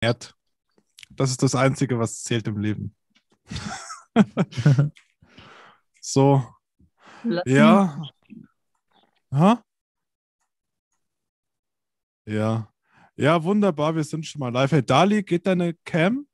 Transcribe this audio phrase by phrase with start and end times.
[0.00, 0.34] ernährt.
[1.10, 2.94] Das ist das Einzige, was zählt im Leben.
[6.00, 6.44] so.
[7.44, 8.02] Ja.
[9.32, 9.62] Ha?
[12.26, 12.72] Ja.
[13.16, 13.94] Ja, wunderbar.
[13.94, 14.72] Wir sind schon mal live.
[14.72, 16.26] Hey, Dali, geht deine Cam?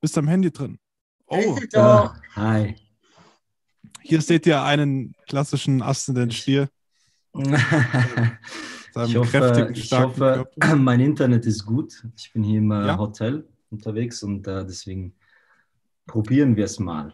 [0.00, 0.78] Bist am Handy drin?
[1.26, 1.58] Oh.
[1.72, 2.16] Ja.
[2.36, 2.76] Hi.
[4.02, 6.68] Hier seht ihr einen klassischen astenden Stier.
[8.96, 12.04] ich hoffe, ich hoffe mein Internet ist gut.
[12.16, 12.98] Ich bin hier im äh, ja.
[12.98, 15.14] Hotel unterwegs und äh, deswegen
[16.06, 17.12] probieren wir es mal.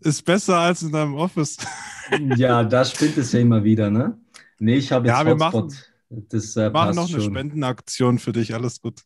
[0.00, 1.58] Ist besser als in deinem Office.
[2.36, 4.18] ja, da spinnt es ja immer wieder, ne?
[4.58, 5.64] Nee, ich habe jetzt ja, wir Hotspot.
[5.64, 7.32] Machen, das äh, machen noch eine schon.
[7.32, 9.00] Spendenaktion für dich, alles gut.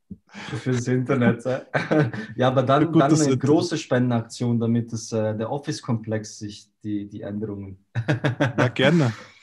[0.63, 1.45] Fürs Internet.
[2.37, 3.41] ja, aber dann, dann eine Internet.
[3.41, 7.85] große Spendenaktion, damit es, äh, der Office-Komplex sich die, die Änderungen.
[8.59, 9.13] ja, gerne.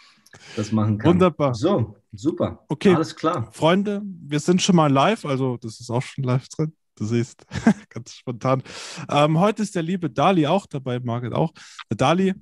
[0.55, 1.13] Das machen kann.
[1.13, 1.53] Wunderbar.
[1.53, 2.63] So, super.
[2.67, 2.93] Okay.
[2.93, 3.51] Alles klar.
[3.51, 6.73] Freunde, wir sind schon mal live, also das ist auch schon live drin.
[6.95, 7.45] Du siehst,
[7.89, 8.61] ganz spontan.
[9.09, 11.52] Ähm, heute ist der liebe Dali auch dabei, Margit auch.
[11.89, 12.33] Der Dali,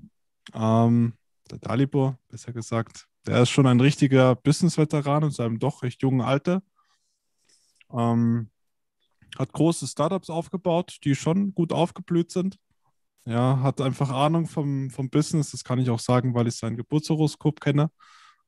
[0.53, 1.13] ähm,
[1.49, 6.21] der Dalibor, besser gesagt, der ist schon ein richtiger Business-Veteran in seinem doch recht jungen
[6.21, 6.63] Alter.
[7.93, 8.49] Ähm,
[9.37, 12.57] hat große Startups aufgebaut, die schon gut aufgeblüht sind.
[13.25, 15.51] Ja, hat einfach Ahnung vom, vom Business.
[15.51, 17.91] Das kann ich auch sagen, weil ich sein Geburtshoroskop kenne.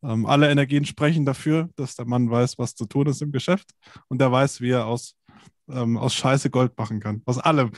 [0.03, 3.71] Ähm, alle Energien sprechen dafür, dass der Mann weiß, was zu tun ist im Geschäft.
[4.07, 5.15] Und er weiß, wie er aus,
[5.69, 7.21] ähm, aus Scheiße Gold machen kann.
[7.25, 7.71] Aus allem.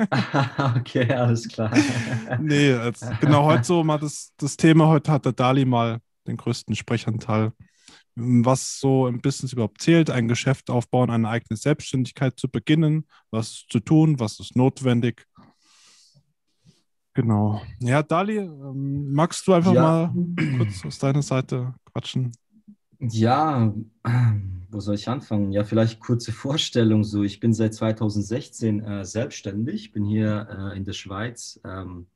[0.76, 1.72] okay, alles klar.
[2.40, 4.88] nee, als, genau heute so mal das, das Thema.
[4.88, 7.52] Heute hat der Dali mal den größten Sprechanteil,
[8.16, 13.64] was so im Business überhaupt zählt, ein Geschäft aufbauen, eine eigene Selbstständigkeit zu beginnen, was
[13.68, 15.26] zu tun, was ist notwendig.
[17.14, 17.62] Genau.
[17.78, 20.12] Ja, Dali, ähm, magst du einfach ja.
[20.12, 20.14] mal
[20.58, 22.32] kurz aus deiner Seite quatschen?
[22.98, 23.72] Ja,
[24.70, 25.52] wo soll ich anfangen?
[25.52, 27.04] Ja, vielleicht kurze Vorstellung.
[27.04, 32.08] So, ich bin seit 2016 äh, selbstständig, bin hier äh, in der Schweiz ähm,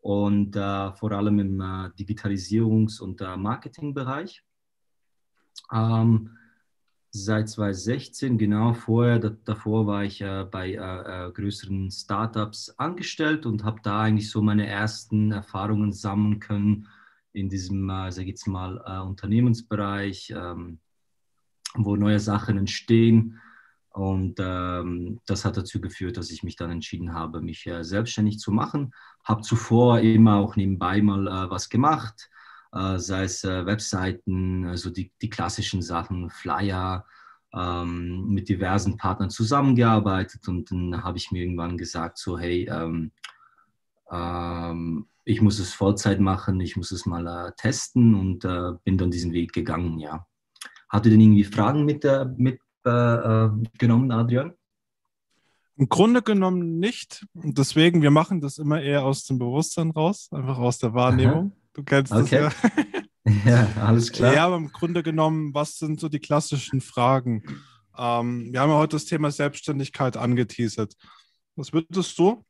[0.00, 4.42] und äh, vor allem im äh, Digitalisierungs- und äh, Marketingbereich.
[5.72, 6.30] Ähm,
[7.24, 13.64] seit 2016, genau vorher, da, davor war ich äh, bei äh, größeren Startups angestellt und
[13.64, 16.88] habe da eigentlich so meine ersten Erfahrungen sammeln können
[17.32, 20.78] in diesem, äh, sag ich jetzt mal, äh, Unternehmensbereich, ähm,
[21.74, 23.40] wo neue Sachen entstehen.
[23.90, 28.38] Und ähm, das hat dazu geführt, dass ich mich dann entschieden habe, mich äh, selbstständig
[28.38, 28.92] zu machen.
[29.24, 32.28] Habe zuvor immer auch nebenbei mal äh, was gemacht,
[32.98, 37.06] sei es äh, Webseiten, also die, die klassischen Sachen, Flyer,
[37.54, 40.46] ähm, mit diversen Partnern zusammengearbeitet.
[40.48, 43.12] Und dann habe ich mir irgendwann gesagt, so hey, ähm,
[44.10, 48.96] ähm ich muss es Vollzeit machen, ich muss es mal äh, testen und äh, bin
[48.96, 50.24] dann diesen Weg gegangen, ja.
[50.88, 54.54] Hatte denn irgendwie Fragen mit, der, mit äh, Adrian?
[55.78, 57.26] Im Grunde genommen nicht.
[57.34, 61.52] Und deswegen, wir machen das immer eher aus dem Bewusstsein raus, einfach aus der Wahrnehmung.
[61.52, 61.65] Aha.
[61.76, 62.40] Du kennst okay.
[62.40, 63.42] das ja.
[63.44, 64.34] ja, alles klar.
[64.34, 67.42] Ja, aber im Grunde genommen, was sind so die klassischen Fragen?
[67.96, 70.94] Ähm, wir haben ja heute das Thema Selbstständigkeit angeteasert.
[71.54, 72.44] Was würdest du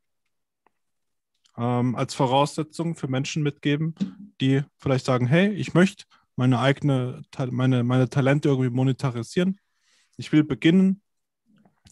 [1.58, 3.94] ähm, als Voraussetzung für Menschen mitgeben,
[4.40, 6.04] die vielleicht sagen, hey, ich möchte
[6.36, 9.58] meine eigene, meine, meine Talente irgendwie monetarisieren
[10.16, 11.02] ich will beginnen,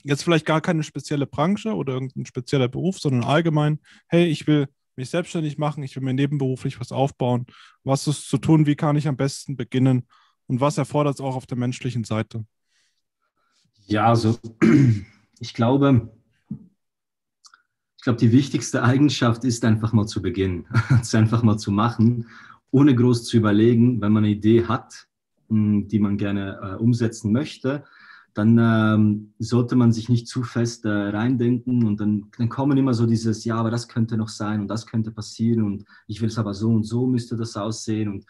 [0.03, 4.69] jetzt vielleicht gar keine spezielle Branche oder irgendein spezieller Beruf, sondern allgemein, hey, ich will
[4.97, 7.47] mich selbstständig machen, ich will mir nebenberuflich was aufbauen.
[7.83, 8.67] Was ist zu tun?
[8.67, 10.07] Wie kann ich am besten beginnen?
[10.47, 12.45] Und was erfordert es auch auf der menschlichen Seite?
[13.87, 14.39] Ja, also
[15.41, 16.11] ich glaube,
[17.97, 20.67] ich glaube, die wichtigste Eigenschaft ist einfach mal zu beginnen,
[21.01, 22.29] es einfach mal zu machen,
[22.71, 25.07] ohne groß zu überlegen, wenn man eine Idee hat,
[25.49, 27.85] die man gerne äh, umsetzen möchte,
[28.35, 32.93] dann ähm, sollte man sich nicht zu fest äh, reindenken und dann, dann kommen immer
[32.93, 36.29] so dieses, ja, aber das könnte noch sein und das könnte passieren und ich will
[36.29, 38.27] es aber so und so müsste das aussehen und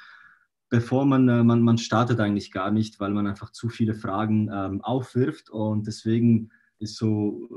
[0.69, 4.51] bevor man, äh, man, man startet eigentlich gar nicht, weil man einfach zu viele Fragen
[4.53, 7.49] ähm, aufwirft und deswegen ist so,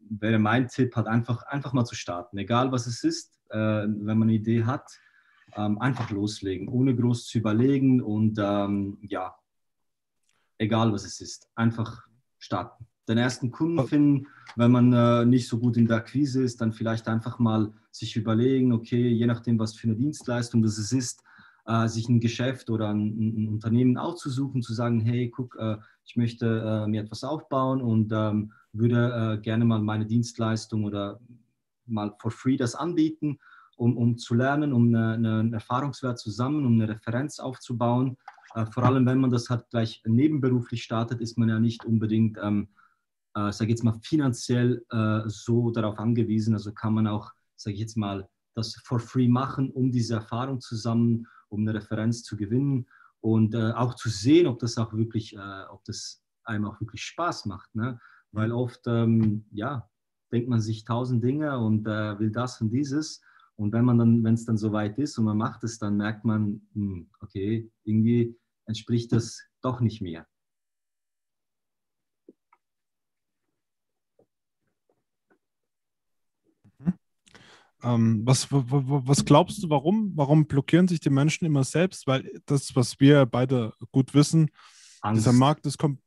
[0.00, 4.18] wäre mein Tipp halt einfach, einfach mal zu starten, egal was es ist, äh, wenn
[4.18, 4.90] man eine Idee hat,
[5.54, 9.36] ähm, einfach loslegen, ohne groß zu überlegen und ähm, ja,
[10.62, 11.48] egal was es ist.
[11.54, 12.06] Einfach
[12.38, 12.86] starten.
[13.08, 13.86] Den ersten Kunden oh.
[13.86, 17.72] finden, wenn man äh, nicht so gut in der Akquise ist, dann vielleicht einfach mal
[17.90, 21.22] sich überlegen, okay, je nachdem, was für eine Dienstleistung das ist,
[21.66, 26.16] äh, sich ein Geschäft oder ein, ein, Unternehmen auszusuchen, zu sagen, hey, guck, äh, ich
[26.16, 31.20] möchte äh, mir etwas aufbauen und ähm, würde äh, gerne mal meine Dienstleistung oder
[31.86, 33.38] mal for free das anbieten,
[33.76, 38.16] um, um zu lernen, um eine, eine, einen Erfahrungswert zu sammeln, um eine Referenz aufzubauen
[38.70, 42.68] vor allem, wenn man das halt gleich nebenberuflich startet, ist man ja nicht unbedingt ähm,
[43.34, 46.54] äh, sage jetzt mal, finanziell äh, so darauf angewiesen.
[46.54, 50.60] Also kann man auch, sage ich jetzt mal, das for free machen, um diese Erfahrung
[50.60, 52.86] zusammen, um eine Referenz zu gewinnen
[53.20, 57.02] und äh, auch zu sehen, ob das auch wirklich, äh, ob das einem auch wirklich
[57.02, 57.74] Spaß macht.
[57.74, 57.98] Ne?
[58.32, 59.88] Weil oft, ähm, ja,
[60.32, 63.22] denkt man sich tausend Dinge und äh, will das und dieses.
[63.56, 66.24] Und wenn man dann, wenn es dann soweit ist und man macht es, dann merkt
[66.24, 68.36] man, hm, okay, irgendwie
[68.66, 70.26] entspricht das doch nicht mehr.
[77.82, 80.12] Ähm, was, was glaubst du, warum?
[80.14, 82.06] Warum blockieren sich die Menschen immer selbst?
[82.06, 84.50] Weil das, was wir beide gut wissen,
[85.00, 85.20] Angst.
[85.20, 85.98] dieser Markt ist kommt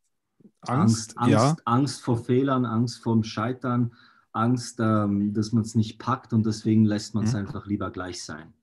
[0.61, 1.55] Angst, Angst, ja.
[1.65, 3.93] Angst vor Fehlern, Angst vorm Scheitern,
[4.31, 7.39] Angst, ähm, dass man es nicht packt und deswegen lässt man es mhm.
[7.39, 8.53] einfach lieber gleich sein.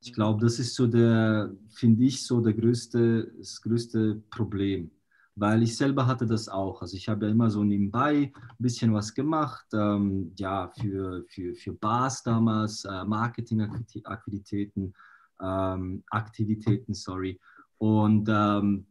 [0.00, 4.90] Ich glaube, das ist so der, finde ich, so der größte, das größte Problem
[5.38, 6.82] weil ich selber hatte das auch.
[6.82, 11.54] Also ich habe ja immer so nebenbei ein bisschen was gemacht, ähm, ja, für, für,
[11.54, 14.94] für Bars damals, äh, Marketingaktivitäten,
[15.40, 17.40] ähm, Aktivitäten, sorry.
[17.78, 18.86] Und ähm,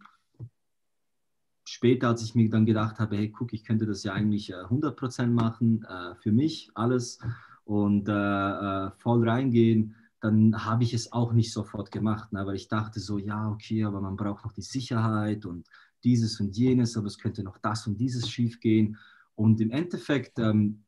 [1.65, 4.55] später, als ich mir dann gedacht habe, hey, guck, ich könnte das ja eigentlich äh,
[4.55, 7.19] 100% machen, äh, für mich alles
[7.65, 12.45] und äh, äh, voll reingehen, dann habe ich es auch nicht sofort gemacht, ne?
[12.45, 15.67] weil ich dachte so, ja, okay, aber man braucht noch die Sicherheit und
[16.03, 18.97] dieses und jenes, aber es könnte noch das und dieses schief gehen.
[19.35, 20.83] Und im Endeffekt ähm,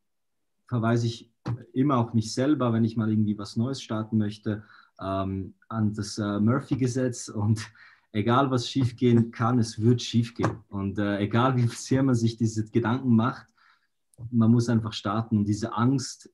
[0.67, 1.31] verweise ich
[1.73, 4.63] immer auf mich selber, wenn ich mal irgendwie was Neues starten möchte,
[4.99, 7.71] ähm, an das äh, Murphy-Gesetz und
[8.11, 10.57] egal was schiefgehen kann, es wird schiefgehen.
[10.69, 13.47] Und äh, egal wie sehr man sich diese Gedanken macht,
[14.31, 15.37] man muss einfach starten.
[15.37, 16.29] Und diese Angst,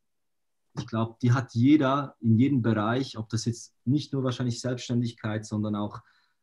[0.77, 5.45] ich glaube, die hat jeder in jedem Bereich, ob das jetzt nicht nur wahrscheinlich Selbstständigkeit,
[5.45, 6.01] sondern auch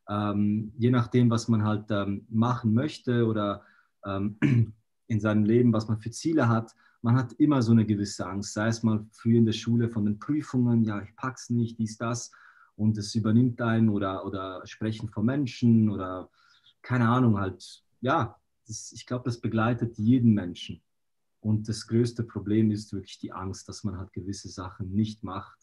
[0.09, 3.63] ähm, je nachdem, was man halt ähm, machen möchte oder
[4.05, 4.37] ähm,
[5.07, 8.53] in seinem Leben, was man für Ziele hat, man hat immer so eine gewisse Angst,
[8.53, 11.97] sei es mal früh in der Schule von den Prüfungen, ja, ich pack's nicht, dies,
[11.97, 12.31] das,
[12.75, 16.29] und es übernimmt einen oder, oder Sprechen vor Menschen oder
[16.81, 20.81] keine Ahnung, halt, ja, das, ich glaube, das begleitet jeden Menschen.
[21.43, 25.59] Und das größte Problem ist wirklich die Angst, dass man halt gewisse Sachen nicht macht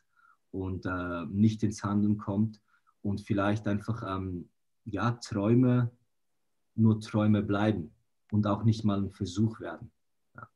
[0.50, 2.60] und äh, nicht ins Handeln kommt
[3.00, 4.50] und vielleicht einfach ähm,
[4.84, 5.90] ja, Träume
[6.74, 7.94] nur Träume bleiben
[8.30, 9.90] und auch nicht mal ein Versuch werden.
[10.36, 10.48] Ja.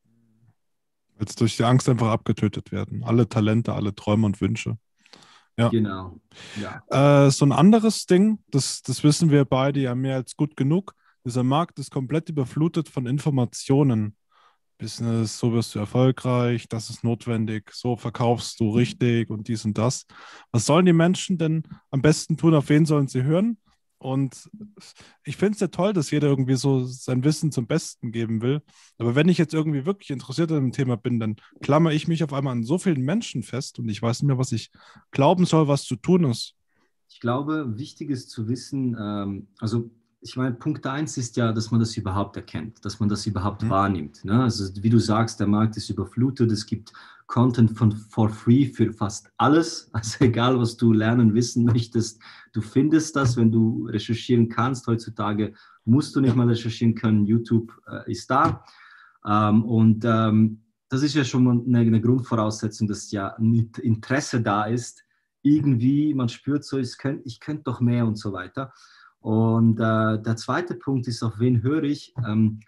[1.20, 3.02] Jetzt durch die Angst einfach abgetötet werden.
[3.02, 4.76] Alle Talente, alle Träume und Wünsche.
[5.56, 5.70] Ja.
[5.70, 6.20] Genau.
[6.60, 7.26] Ja.
[7.26, 10.94] Äh, so ein anderes Ding, das, das wissen wir beide ja mehr als gut genug.
[11.24, 14.16] Dieser Markt ist komplett überflutet von Informationen.
[14.78, 19.78] Business, so wirst du erfolgreich, das ist notwendig, so verkaufst du richtig und dies und
[19.78, 20.06] das.
[20.52, 22.54] Was sollen die Menschen denn am besten tun?
[22.54, 23.58] Auf wen sollen sie hören?
[23.98, 24.50] Und
[25.24, 28.60] ich finde es ja toll, dass jeder irgendwie so sein Wissen zum Besten geben will.
[28.98, 32.22] Aber wenn ich jetzt irgendwie wirklich interessiert an dem Thema bin, dann klammer ich mich
[32.22, 34.70] auf einmal an so vielen Menschen fest und ich weiß nicht mehr, was ich
[35.10, 36.54] glauben soll, was zu tun ist.
[37.08, 39.90] Ich glaube, wichtig ist zu wissen, ähm, also
[40.24, 43.62] ich meine, Punkt eins ist ja, dass man das überhaupt erkennt, dass man das überhaupt
[43.62, 43.68] mhm.
[43.68, 44.24] wahrnimmt.
[44.24, 44.42] Ne?
[44.42, 46.94] Also wie du sagst, der Markt ist überflutet, es gibt
[47.26, 49.90] Content von for free für fast alles.
[49.92, 52.22] Also egal, was du lernen, wissen möchtest,
[52.54, 54.86] du findest das, wenn du recherchieren kannst.
[54.86, 55.52] Heutzutage
[55.84, 58.64] musst du nicht mal recherchieren können, YouTube äh, ist da.
[59.26, 63.36] Ähm, und ähm, das ist ja schon mal eine, eine Grundvoraussetzung, dass ja
[63.82, 65.04] Interesse da ist.
[65.42, 68.72] Irgendwie, man spürt so, ich könnte könnt doch mehr und so weiter.
[69.24, 72.12] Und äh, der zweite Punkt ist, auf wen höre ich?
[72.26, 72.60] Ähm,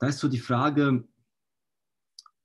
[0.00, 1.04] da ist so die Frage,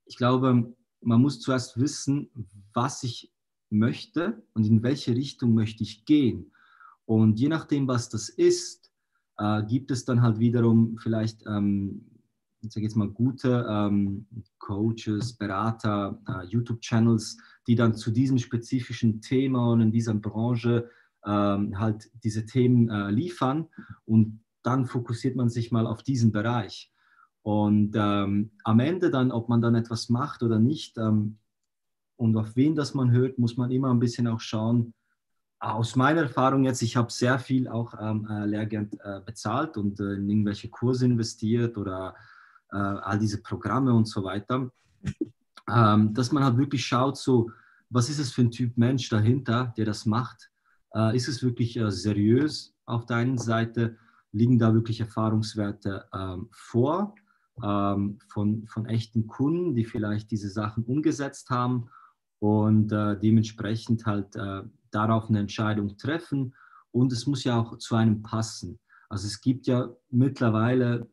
[0.05, 2.29] ich glaube, man muss zuerst wissen,
[2.75, 3.33] was ich
[3.71, 6.51] möchte und in welche Richtung möchte ich gehen.
[7.05, 8.91] Und je nachdem, was das ist,
[9.39, 12.05] äh, gibt es dann halt wiederum vielleicht, ähm,
[12.61, 14.27] ich sage jetzt mal, gute ähm,
[14.59, 20.87] Coaches, Berater, äh, YouTube-Channels, die dann zu diesem spezifischen Thema und in dieser Branche
[21.31, 23.67] halt diese Themen äh, liefern
[24.05, 26.91] und dann fokussiert man sich mal auf diesen Bereich.
[27.43, 31.37] Und ähm, am Ende dann, ob man dann etwas macht oder nicht ähm,
[32.17, 34.93] und auf wen das man hört, muss man immer ein bisschen auch schauen.
[35.59, 39.99] Aus meiner Erfahrung jetzt, ich habe sehr viel auch ähm, äh, Lehrgeld äh, bezahlt und
[39.99, 42.15] äh, in irgendwelche Kurse investiert oder
[42.71, 44.71] äh, all diese Programme und so weiter,
[45.71, 47.51] ähm, dass man halt wirklich schaut, so,
[47.89, 50.49] was ist es für ein Typ Mensch dahinter, der das macht
[50.95, 53.97] äh, ist es wirklich äh, seriös auf der einen Seite?
[54.31, 57.15] Liegen da wirklich Erfahrungswerte ähm, vor
[57.63, 61.89] ähm, von, von echten Kunden, die vielleicht diese Sachen umgesetzt haben
[62.39, 66.55] und äh, dementsprechend halt äh, darauf eine Entscheidung treffen?
[66.91, 68.79] Und es muss ja auch zu einem passen.
[69.09, 71.09] Also es gibt ja mittlerweile,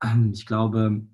[0.32, 1.06] ich glaube,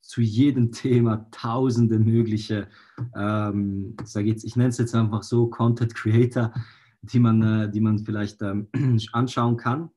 [0.00, 2.68] zu jedem Thema tausende mögliche,
[3.16, 6.52] ähm, sag ich nenne es jetzt einfach so, Content Creator,
[7.12, 8.68] die man, äh, die man vielleicht ähm,
[9.12, 9.90] anschauen kann.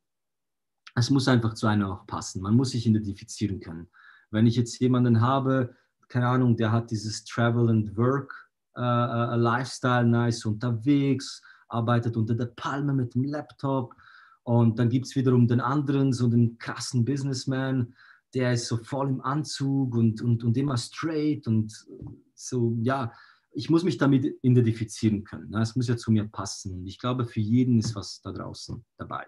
[0.96, 2.42] Es muss einfach zu einem auch passen.
[2.42, 3.88] Man muss sich identifizieren können.
[4.32, 5.76] Wenn ich jetzt jemanden habe,
[6.10, 12.36] keine Ahnung, der hat dieses Travel and Work äh, äh, Lifestyle, nice unterwegs, arbeitet unter
[12.36, 13.94] der Palme mit dem Laptop.
[14.44, 17.94] Und dann gibt es wiederum den anderen, so den krassen Businessman,
[18.34, 21.74] der ist so voll im Anzug und, und, und immer straight und
[22.34, 23.12] so, ja,
[23.58, 25.50] ich muss mich damit identifizieren können.
[25.50, 25.62] Ne?
[25.62, 26.74] Es muss ja zu mir passen.
[26.76, 29.26] Und ich glaube, für jeden ist was da draußen dabei.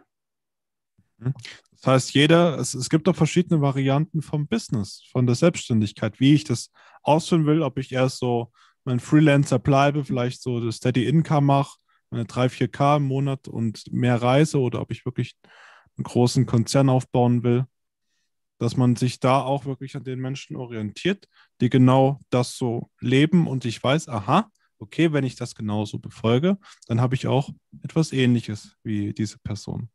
[1.18, 1.34] Mhm.
[1.72, 6.36] Das heißt, jeder, es, es gibt auch verschiedene Varianten vom Business, von der Selbstständigkeit, wie
[6.36, 6.72] ich das
[7.02, 8.52] ausführen will, ob ich erst so
[8.86, 11.80] mein Freelancer bleibe, vielleicht so das Steady Income mache,
[12.12, 15.38] meine 3, 4K im Monat und mehr reise oder ob ich wirklich
[15.98, 17.66] einen großen Konzern aufbauen will,
[18.60, 21.28] dass man sich da auch wirklich an den Menschen orientiert,
[21.62, 26.58] die genau das so leben und ich weiß, aha, okay, wenn ich das genauso befolge,
[26.88, 27.50] dann habe ich auch
[27.84, 29.90] etwas Ähnliches wie diese Person.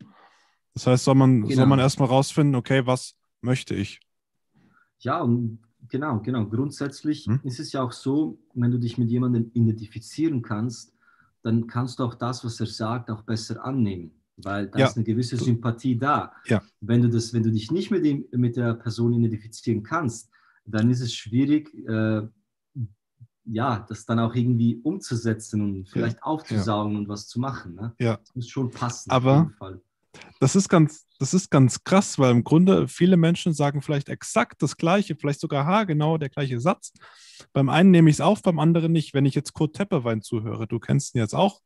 [0.75, 1.55] Das heißt, soll man, genau.
[1.55, 4.01] soll man erstmal rausfinden, okay, was möchte ich?
[4.99, 6.47] Ja, und genau, genau.
[6.47, 7.41] Grundsätzlich hm?
[7.45, 10.93] ist es ja auch so, wenn du dich mit jemandem identifizieren kannst,
[11.43, 14.87] dann kannst du auch das, was er sagt, auch besser annehmen, weil da ja.
[14.87, 16.33] ist eine gewisse Sympathie da.
[16.47, 16.63] Ja.
[16.81, 20.31] Wenn du das, wenn du dich nicht mit, dem, mit der Person identifizieren kannst,
[20.67, 22.23] dann ist es schwierig, äh,
[23.47, 26.23] ja, das dann auch irgendwie umzusetzen und vielleicht ja.
[26.23, 27.75] aufzusaugen und was zu machen.
[27.75, 27.95] Ne?
[27.99, 28.17] Ja.
[28.17, 29.11] Das muss schon passen.
[29.11, 29.51] Aber
[30.41, 34.63] das ist ganz, das ist ganz krass, weil im Grunde viele Menschen sagen vielleicht exakt
[34.63, 36.93] das Gleiche, vielleicht sogar haargenau der gleiche Satz.
[37.53, 39.15] Beim einen nehme ich es auf, beim anderen nicht.
[39.15, 41.61] Wenn ich jetzt Kurt Tepperwein zuhöre, du kennst ihn jetzt auch,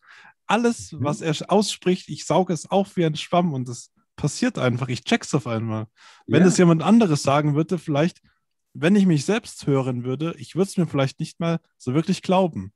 [0.49, 1.05] alles, mhm.
[1.05, 4.89] was er ausspricht, ich sauge es auf wie ein Schwamm und das passiert einfach.
[4.89, 5.87] Ich check's auf einmal.
[6.27, 8.21] Wenn es jemand anderes sagen würde, vielleicht,
[8.75, 12.23] wenn ich mich selbst hören würde, ich würde es mir vielleicht nicht mal so wirklich
[12.23, 12.73] glauben.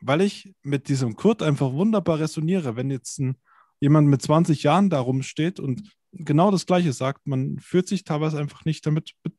[0.00, 2.76] Weil ich mit diesem Kurt einfach wunderbar resoniere.
[2.76, 3.36] Wenn jetzt ein
[3.80, 5.82] jemand mit 20 Jahren da rumsteht und
[6.12, 9.32] genau das Gleiche sagt, man fühlt sich teilweise einfach nicht damit be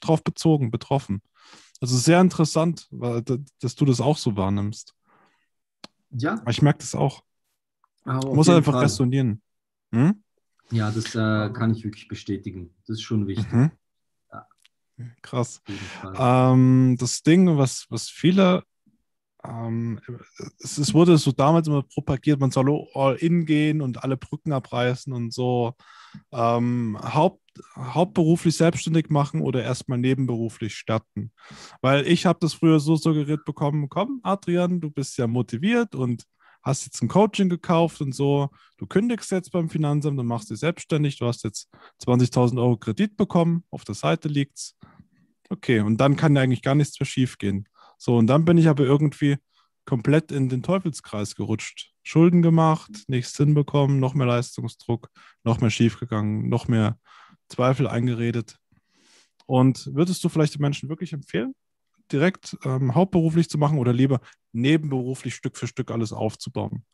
[0.00, 1.22] drauf bezogen, betroffen.
[1.80, 4.92] Also sehr interessant, dass du das auch so wahrnimmst.
[6.12, 6.42] Ja.
[6.48, 7.22] Ich merke das auch.
[8.04, 8.82] Oh, Muss einfach Fall.
[8.82, 9.42] resonieren.
[9.92, 10.22] Hm?
[10.70, 12.74] Ja, das äh, kann ich wirklich bestätigen.
[12.80, 13.52] Das ist schon wichtig.
[13.52, 13.70] Mhm.
[14.32, 14.46] Ja.
[15.20, 15.62] Krass.
[16.16, 18.64] Ähm, das Ding, was, was viele
[19.46, 20.00] ähm,
[20.60, 24.52] es, es, wurde so damals immer propagiert, man soll all in gehen und alle Brücken
[24.52, 25.74] abreißen und so.
[26.32, 27.42] Ähm, Haupt,
[27.76, 31.32] hauptberuflich selbstständig machen oder erstmal nebenberuflich starten.
[31.80, 36.24] Weil ich habe das früher so suggeriert bekommen, komm, Adrian, du bist ja motiviert und
[36.62, 40.60] hast jetzt ein Coaching gekauft und so, du kündigst jetzt beim Finanzamt, du machst dich
[40.60, 41.68] selbstständig, du hast jetzt
[42.04, 44.76] 20.000 Euro Kredit bekommen, auf der Seite liegt's.
[45.50, 47.68] Okay, und dann kann ja eigentlich gar nichts mehr schief gehen.
[48.04, 49.36] So, und dann bin ich aber irgendwie
[49.84, 51.92] komplett in den Teufelskreis gerutscht.
[52.02, 55.08] Schulden gemacht, nichts hinbekommen, noch mehr Leistungsdruck,
[55.44, 56.98] noch mehr schiefgegangen, noch mehr
[57.48, 58.58] Zweifel eingeredet.
[59.46, 61.54] Und würdest du vielleicht den Menschen wirklich empfehlen,
[62.10, 66.84] direkt ähm, hauptberuflich zu machen oder lieber nebenberuflich Stück für Stück alles aufzubauen,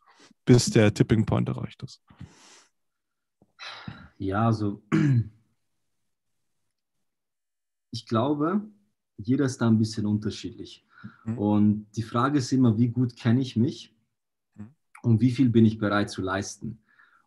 [0.45, 2.03] bis der Tipping Point erreicht ist?
[4.19, 4.83] Ja, also
[7.93, 8.61] ich glaube,
[9.17, 10.85] jeder ist da ein bisschen unterschiedlich.
[11.25, 11.39] Mhm.
[11.39, 13.95] Und die Frage ist immer, wie gut kenne ich mich
[14.55, 14.69] mhm.
[15.03, 16.79] und wie viel bin ich bereit zu leisten.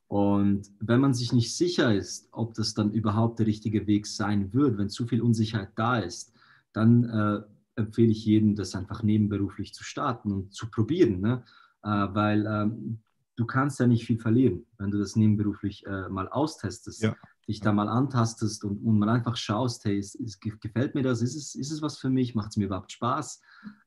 [0.08, 4.54] Und wenn man sich nicht sicher ist, ob das dann überhaupt der richtige Weg sein
[4.54, 6.34] wird, wenn zu viel Unsicherheit da ist,
[6.74, 7.42] dann äh,
[7.80, 11.44] empfehle ich jedem, das einfach nebenberuflich zu starten und zu probieren, ne?
[11.84, 13.00] äh, weil ähm,
[13.38, 17.02] du kannst ja nicht viel verlieren, wenn du das nebenberuflich äh, mal austestest.
[17.02, 17.16] Ja
[17.48, 21.22] dich da mal antastest und, und mal einfach schaust, hey, ist, ist, gefällt mir das,
[21.22, 23.42] ist es, ist es was für mich, macht es mir überhaupt Spaß?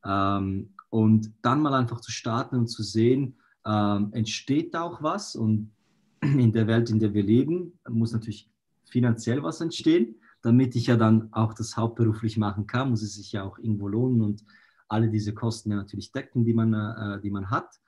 [0.04, 5.37] Ähm, und dann mal einfach zu starten und zu sehen, ähm, entsteht da auch was
[5.37, 5.70] und
[6.20, 8.50] in der Welt, in der wir leben, muss natürlich
[8.84, 13.32] finanziell was entstehen, damit ich ja dann auch das hauptberuflich machen kann, muss es sich
[13.32, 14.44] ja auch irgendwo lohnen und
[14.88, 17.80] alle diese Kosten ja natürlich decken, die man, äh, die man hat.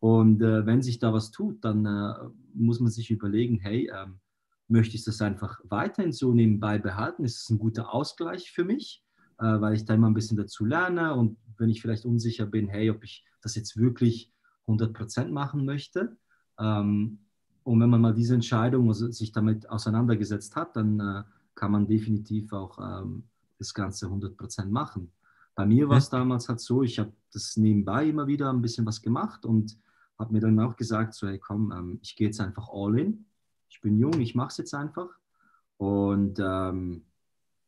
[0.00, 2.14] Und äh, wenn sich da was tut, dann äh,
[2.54, 4.18] muss man sich überlegen, hey, ähm,
[4.72, 7.24] möchte ich das einfach weiterhin so nebenbei behalten?
[7.24, 9.04] Ist es ein guter Ausgleich für mich,
[9.38, 12.68] äh, weil ich da immer ein bisschen dazu lerne und wenn ich vielleicht unsicher bin,
[12.68, 14.32] hey, ob ich das jetzt wirklich
[14.66, 16.16] 100% machen möchte.
[16.58, 17.18] Ähm,
[17.64, 21.22] und wenn man mal diese Entscheidung also sich damit auseinandergesetzt hat, dann äh,
[21.54, 23.24] kann man definitiv auch ähm,
[23.58, 25.12] das Ganze 100% machen.
[25.54, 28.86] Bei mir war es damals halt so, ich habe das nebenbei immer wieder ein bisschen
[28.86, 29.78] was gemacht und
[30.18, 33.26] habe mir dann auch gesagt, so hey komm, ähm, ich gehe jetzt einfach all in
[33.72, 35.08] ich bin jung, ich mache es jetzt einfach.
[35.78, 37.06] Und ähm,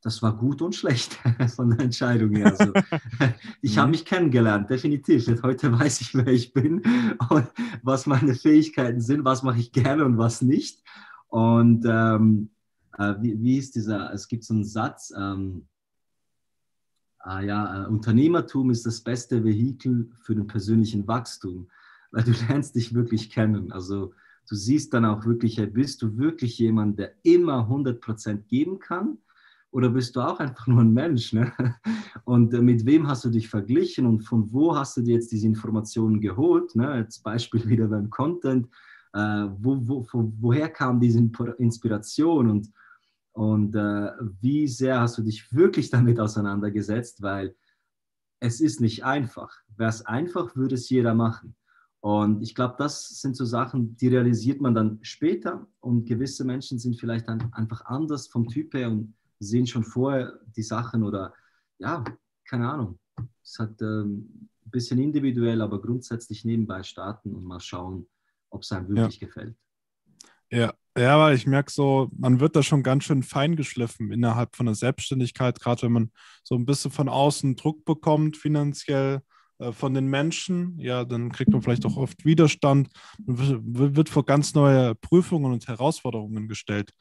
[0.03, 1.19] das war gut und schlecht
[1.57, 2.55] von der Entscheidung her.
[2.59, 2.73] Also,
[3.63, 3.93] ich habe mhm.
[3.93, 5.27] mich kennengelernt, definitiv.
[5.43, 6.83] Heute weiß ich, wer ich bin
[7.31, 7.51] und
[7.83, 10.83] was meine Fähigkeiten sind, was mache ich gerne und was nicht.
[11.29, 12.51] Und ähm,
[12.99, 15.67] äh, wie, wie, ist dieser, es gibt so einen Satz, ähm,
[17.21, 21.71] ah, ja, äh, Unternehmertum ist das beste Vehikel für den persönlichen Wachstum,
[22.11, 23.73] weil du lernst dich wirklich kennen.
[23.73, 24.13] Also
[24.49, 29.19] du siehst dann auch wirklich, bist du wirklich jemand, der immer 100% geben kann
[29.75, 31.33] oder bist du auch einfach nur ein Mensch?
[31.33, 31.53] Ne?
[32.25, 35.33] Und äh, mit wem hast du dich verglichen und von wo hast du dir jetzt
[35.33, 36.77] diese Informationen geholt?
[36.77, 36.99] Ne?
[36.99, 38.69] Jetzt Beispiel wieder beim Content.
[39.13, 39.19] Äh,
[39.59, 41.19] wo, wo, wo, woher kam diese
[41.59, 42.73] Inspiration und,
[43.33, 47.21] und äh, wie sehr hast du dich wirklich damit auseinandergesetzt?
[47.21, 47.57] Weil
[48.39, 49.53] es ist nicht einfach.
[49.77, 51.57] Wäre es einfach, würde es jeder machen.
[52.05, 55.67] Und ich glaube, das sind so Sachen, die realisiert man dann später.
[55.81, 60.39] Und gewisse Menschen sind vielleicht dann einfach anders vom Typ her und sehen schon vorher
[60.55, 61.33] die Sachen oder
[61.79, 62.05] ja,
[62.47, 62.99] keine Ahnung.
[63.43, 68.07] Es hat ähm, ein bisschen individuell, aber grundsätzlich nebenbei starten und mal schauen,
[68.51, 69.27] ob es einem wirklich ja.
[69.27, 69.57] gefällt.
[70.51, 74.67] Ja, ja, weil ich merke so, man wird da schon ganz schön feingeschliffen innerhalb von
[74.67, 79.23] der Selbstständigkeit, gerade wenn man so ein bisschen von außen Druck bekommt, finanziell
[79.73, 82.89] von den Menschen, ja, dann kriegt man vielleicht auch oft Widerstand,
[83.27, 86.93] wird vor ganz neue Prüfungen und Herausforderungen gestellt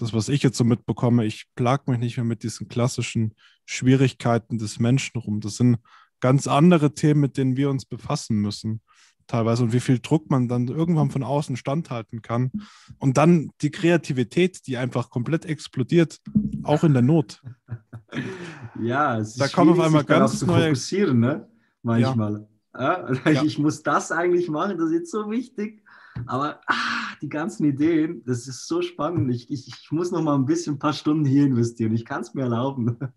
[0.00, 3.34] das, was ich jetzt so mitbekomme, ich plag mich nicht mehr mit diesen klassischen
[3.66, 5.40] Schwierigkeiten des Menschen rum.
[5.40, 5.78] Das sind
[6.20, 8.80] ganz andere Themen, mit denen wir uns befassen müssen.
[9.26, 12.50] Teilweise und wie viel Druck man dann irgendwann von außen standhalten kann.
[12.98, 16.18] Und dann die Kreativität, die einfach komplett explodiert,
[16.64, 17.42] auch in der Not.
[18.82, 20.72] Ja, es ist da kommen auf einmal ganz neue.
[21.14, 21.48] Ne?
[21.82, 22.32] Manchmal.
[22.32, 22.46] Ja.
[22.72, 25.82] Ja, ich muss das eigentlich machen, das ist jetzt so wichtig.
[26.26, 29.34] Aber ah, die ganzen Ideen, das ist so spannend.
[29.34, 31.92] Ich, ich, ich muss noch mal ein bisschen ein paar Stunden hier investieren.
[31.94, 32.96] Ich kann es mir erlauben.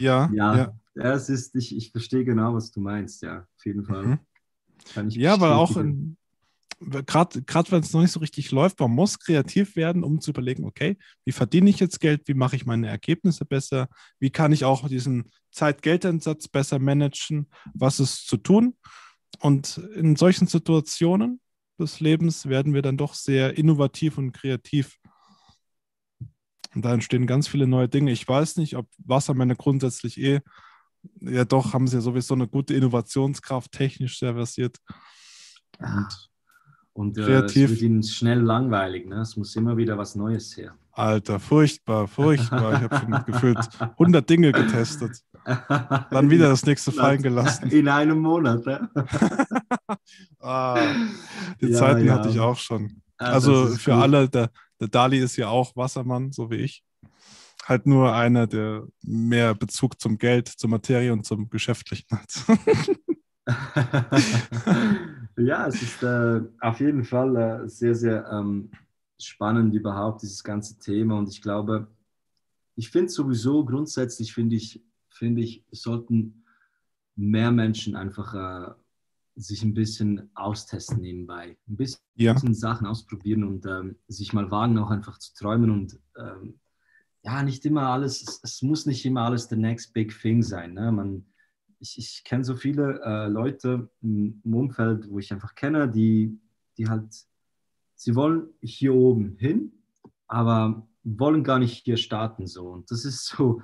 [0.00, 0.56] Ja, ja.
[0.94, 1.12] ja.
[1.12, 4.20] Es ist, ich, ich verstehe genau, was du meinst, ja, auf jeden Fall.
[4.94, 5.08] Mhm.
[5.08, 5.76] ja, weil auch
[6.80, 10.64] gerade wenn es noch nicht so richtig läuft, man muss kreativ werden, um zu überlegen,
[10.64, 13.88] okay, wie verdiene ich jetzt Geld, wie mache ich meine Ergebnisse besser,
[14.20, 18.76] wie kann ich auch diesen Zeit-Geld-Einsatz besser managen, was ist zu tun.
[19.40, 21.40] Und in solchen Situationen
[21.78, 24.98] des Lebens werden wir dann doch sehr innovativ und kreativ.
[26.74, 28.12] Und da entstehen ganz viele neue Dinge.
[28.12, 30.40] Ich weiß nicht, ob Wassermänner grundsätzlich eh,
[31.20, 34.78] ja doch, haben sie ja sowieso eine gute Innovationskraft, technisch sehr versiert.
[35.78, 36.30] Und,
[36.98, 37.64] und äh, kreativ.
[37.64, 39.20] es wird ihnen schnell langweilig, ne?
[39.20, 40.74] es muss immer wieder was Neues her.
[40.90, 42.72] Alter, furchtbar, furchtbar.
[42.74, 45.22] Ich habe schon gefühlt 100 Dinge getestet.
[46.10, 47.70] Dann wieder das nächste fallen gelassen.
[47.70, 48.66] In einem Monat.
[48.66, 48.88] Ja?
[50.40, 50.80] ah,
[51.60, 52.14] die ja, Zeiten ja.
[52.14, 53.00] hatte ich auch schon.
[53.16, 54.02] Ah, also für gut.
[54.02, 56.82] alle, der, der Dali ist ja auch Wassermann, so wie ich.
[57.64, 62.44] Halt nur einer, der mehr Bezug zum Geld, zur Materie und zum Geschäftlichen hat.
[65.38, 68.70] Ja, es ist äh, auf jeden Fall äh, sehr, sehr ähm,
[69.18, 71.18] spannend überhaupt, dieses ganze Thema.
[71.18, 71.88] Und ich glaube,
[72.76, 76.44] ich finde sowieso grundsätzlich, finde ich, finde ich, sollten
[77.16, 78.74] mehr Menschen einfach äh,
[79.34, 82.36] sich ein bisschen austesten nebenbei, ein bisschen, ja.
[82.36, 86.58] Sachen ausprobieren und ähm, sich mal wagen, auch einfach zu träumen und ähm,
[87.22, 90.74] ja, nicht immer alles, es, es, muss nicht immer alles the next big thing sein.
[90.74, 90.90] Ne?
[90.92, 91.26] Man,
[91.80, 96.38] ich, ich kenne so viele äh, Leute im, Umfeld, wo ich einfach kenne, die,
[96.76, 97.26] die halt,
[97.94, 99.72] sie wollen hier oben hin,
[100.26, 102.68] aber wollen gar nicht hier starten so.
[102.68, 103.62] Und das ist so,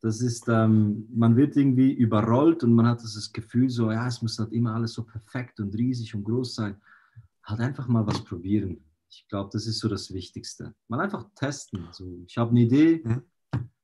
[0.00, 4.22] das ist, ähm, man wird irgendwie überrollt und man hat das Gefühl so, ja, es
[4.22, 6.76] muss halt immer alles so perfekt und riesig und groß sein.
[7.44, 8.82] Halt einfach mal was probieren.
[9.10, 10.74] Ich glaube, das ist so das Wichtigste.
[10.88, 11.88] Mal einfach testen.
[11.90, 13.02] So, ich habe eine Idee.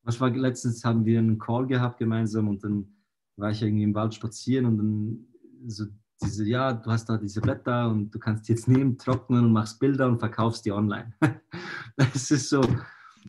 [0.03, 2.96] Was war, letztens haben wir einen Call gehabt gemeinsam und dann
[3.37, 5.27] war ich irgendwie im Wald spazieren und dann
[5.69, 5.87] so
[6.23, 9.53] diese, ja, du hast da diese Blätter und du kannst die jetzt nehmen, trocknen und
[9.53, 11.13] machst Bilder und verkaufst die online.
[11.97, 12.63] das ist so,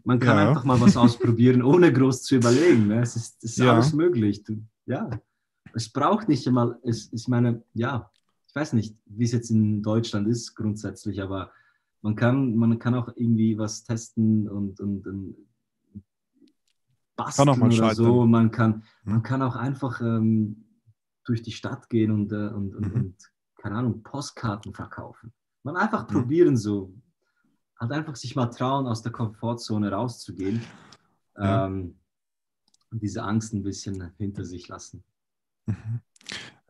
[0.03, 0.49] man kann ja.
[0.49, 2.87] einfach mal was ausprobieren, ohne groß zu überlegen.
[2.87, 3.01] Ne?
[3.01, 3.73] Es ist, es ist ja.
[3.73, 4.43] alles möglich.
[4.43, 5.09] Du, ja,
[5.73, 8.09] es braucht nicht einmal, es, ich meine, ja,
[8.47, 11.51] ich weiß nicht, wie es jetzt in Deutschland ist grundsätzlich, aber
[12.01, 15.35] man kann, man kann auch irgendwie was testen und, und, und
[17.17, 18.25] basteln kann oder so.
[18.25, 19.13] Man kann, hm.
[19.13, 20.63] man kann auch einfach ähm,
[21.25, 23.01] durch die Stadt gehen und, äh, und, und, mhm.
[23.01, 23.15] und,
[23.57, 25.33] keine Ahnung, Postkarten verkaufen.
[25.63, 26.13] Man einfach mhm.
[26.13, 26.93] probieren so
[27.79, 30.63] halt einfach sich mal trauen, aus der Komfortzone rauszugehen
[31.37, 31.65] ja.
[31.65, 31.99] ähm,
[32.91, 35.03] und diese Angst ein bisschen hinter sich lassen.
[35.65, 36.01] Mhm.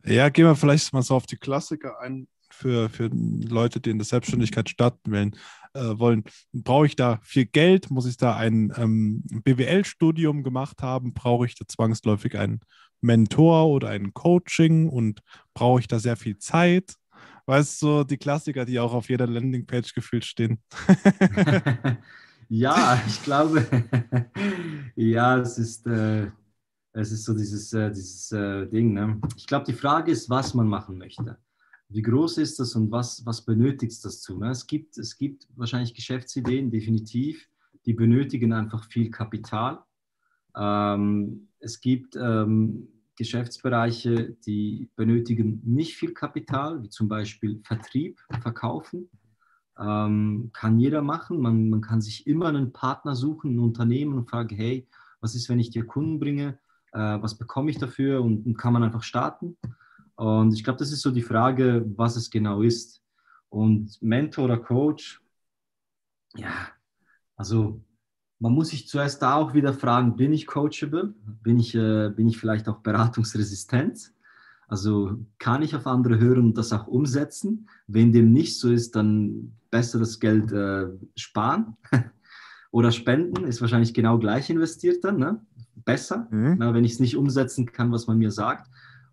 [0.04, 2.28] Ja, gehen wir vielleicht mal so auf die Klassiker ein.
[2.50, 5.36] Für, für Leute, die in der Selbstständigkeit starten wollen,
[5.74, 6.24] äh, wollen.
[6.52, 7.90] Brauche ich da viel Geld?
[7.90, 11.14] Muss ich da ein ähm, BWL-Studium gemacht haben?
[11.14, 12.60] Brauche ich da zwangsläufig einen
[13.00, 14.88] Mentor oder ein Coaching?
[14.88, 15.20] Und
[15.54, 16.94] brauche ich da sehr viel Zeit?
[17.46, 20.62] Weißt du, so die Klassiker, die auch auf jeder Landingpage gefühlt stehen.
[22.48, 23.66] ja, ich glaube,
[24.96, 26.30] ja, es ist, äh,
[26.92, 28.92] es ist so dieses, äh, dieses äh, Ding.
[28.92, 29.20] Ne?
[29.36, 31.38] Ich glaube, die Frage ist, was man machen möchte.
[31.90, 34.38] Wie groß ist das und was, was benötigt es dazu?
[34.38, 34.50] Ne?
[34.50, 37.48] Es, gibt, es gibt wahrscheinlich Geschäftsideen, definitiv,
[37.86, 39.78] die benötigen einfach viel Kapital.
[40.54, 49.08] Ähm, es gibt ähm, Geschäftsbereiche, die benötigen nicht viel Kapital, wie zum Beispiel Vertrieb, Verkaufen.
[49.78, 51.40] Ähm, kann jeder machen.
[51.40, 54.86] Man, man kann sich immer einen Partner suchen, ein Unternehmen und fragen, hey,
[55.20, 56.58] was ist, wenn ich dir Kunden bringe?
[56.92, 58.22] Äh, was bekomme ich dafür?
[58.22, 59.56] Und, und kann man einfach starten.
[60.18, 63.00] Und ich glaube, das ist so die Frage, was es genau ist.
[63.50, 65.22] Und Mentor oder Coach,
[66.34, 66.50] ja,
[67.36, 67.80] also
[68.40, 71.14] man muss sich zuerst da auch wieder fragen, bin ich coachable?
[71.42, 74.12] Bin ich, äh, bin ich vielleicht auch beratungsresistent?
[74.66, 77.68] Also kann ich auf andere hören und das auch umsetzen?
[77.86, 81.76] Wenn dem nicht so ist, dann besser das Geld äh, sparen
[82.72, 85.40] oder spenden, ist wahrscheinlich genau gleich investiert dann, ne?
[85.84, 86.56] besser, mhm.
[86.58, 88.68] na, wenn ich es nicht umsetzen kann, was man mir sagt.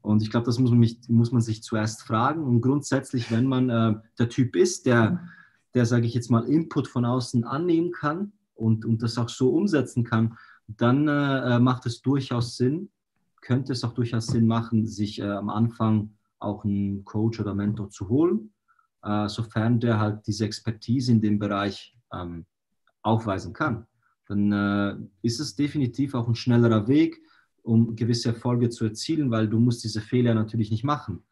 [0.06, 2.44] Und ich glaube, das muss man, mich, muss man, sich zuerst fragen.
[2.44, 5.28] Und grundsätzlich, wenn man äh, der Typ ist, der,
[5.74, 9.52] der sage ich jetzt mal, Input von außen annehmen kann, und, und das auch so
[9.52, 10.38] umsetzen kann,
[10.68, 12.89] dann äh, äh, macht es durchaus Sinn,
[13.41, 17.89] könnte es auch durchaus Sinn machen, sich äh, am Anfang auch einen Coach oder Mentor
[17.89, 18.52] zu holen,
[19.04, 22.46] äh, sofern der halt diese Expertise in dem Bereich ähm,
[23.04, 23.86] aufweisen kann.
[24.28, 27.22] Dann äh, ist es definitiv auch ein schnellerer Weg,
[27.65, 31.23] um gewisse Erfolge zu erzielen, weil du musst diese Fehler natürlich nicht machen.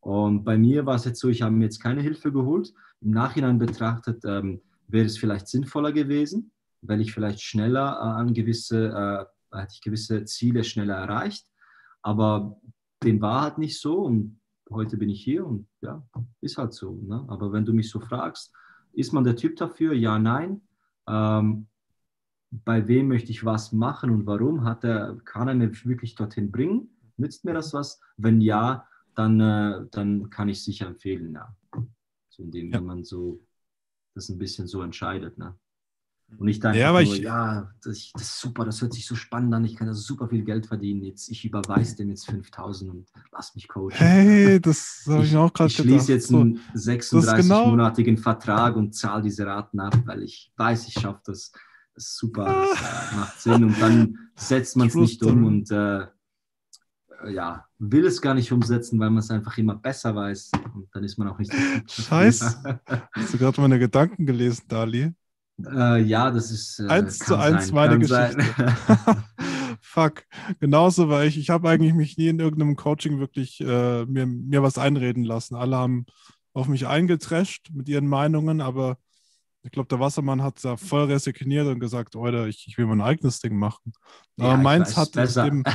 [0.00, 2.72] Und bei mir war es jetzt so, ich habe mir jetzt keine Hilfe geholt.
[3.00, 8.32] Im Nachhinein betrachtet ähm, wäre es vielleicht sinnvoller gewesen, weil ich vielleicht schneller äh, an
[8.32, 11.46] gewisse, äh, hatte ich gewisse Ziele schneller erreicht.
[12.02, 12.58] Aber
[13.02, 16.02] dem war halt nicht so und heute bin ich hier und ja,
[16.40, 16.92] ist halt so.
[17.02, 17.24] Ne?
[17.28, 18.52] Aber wenn du mich so fragst,
[18.92, 19.92] ist man der Typ dafür?
[19.92, 20.62] Ja, nein.
[21.06, 21.66] Ähm,
[22.50, 24.64] bei wem möchte ich was machen und warum?
[24.64, 26.88] Hat er, kann er mir wirklich dorthin bringen?
[27.16, 28.00] Nützt mir das was?
[28.16, 31.54] Wenn ja, dann, äh, dann kann ich sicher empfehlen, ja.
[32.28, 32.80] So indem ja.
[32.80, 33.40] man so
[34.14, 35.38] das ein bisschen so entscheidet.
[35.38, 35.54] Ne?
[36.38, 39.14] Und ich dachte, ja, nur, ich, ja das, das, ist super, das hört sich so
[39.14, 41.02] spannend an, ich kann da super viel Geld verdienen.
[41.02, 43.96] Jetzt, ich überweise dem jetzt 5000 und lass mich coachen.
[43.96, 45.86] Hey, das habe ich, ich auch gerade gedacht.
[45.86, 48.22] Ich schließe jetzt einen 36-monatigen genau.
[48.22, 51.52] Vertrag und zahle diese Raten ab, weil ich weiß, ich schaffe das.
[51.96, 53.64] Super, äh, macht Sinn.
[53.64, 56.06] Und dann setzt man es nicht um und äh,
[57.28, 60.52] ja, will es gar nicht umsetzen, weil man es einfach immer besser weiß.
[60.74, 62.80] Und dann ist man auch nicht so Scheiße.
[63.12, 65.12] Hast du gerade meine Gedanken gelesen, Dali?
[65.66, 66.80] Äh, ja, das ist.
[66.80, 68.42] Äh, eins zu eins sein, meine Geschichte.
[69.80, 70.24] Fuck.
[70.58, 71.36] Genauso war ich.
[71.38, 75.56] Ich habe eigentlich mich nie in irgendeinem Coaching wirklich äh, mir, mir was einreden lassen.
[75.56, 76.06] Alle haben
[76.52, 78.98] auf mich eingetrasht mit ihren Meinungen, aber
[79.62, 83.00] ich glaube, der Wassermann hat da voll resigniert und gesagt, Alter, ich, ich will mein
[83.00, 83.92] eigenes Ding machen.
[84.38, 85.64] Aber ja, meins hat eben.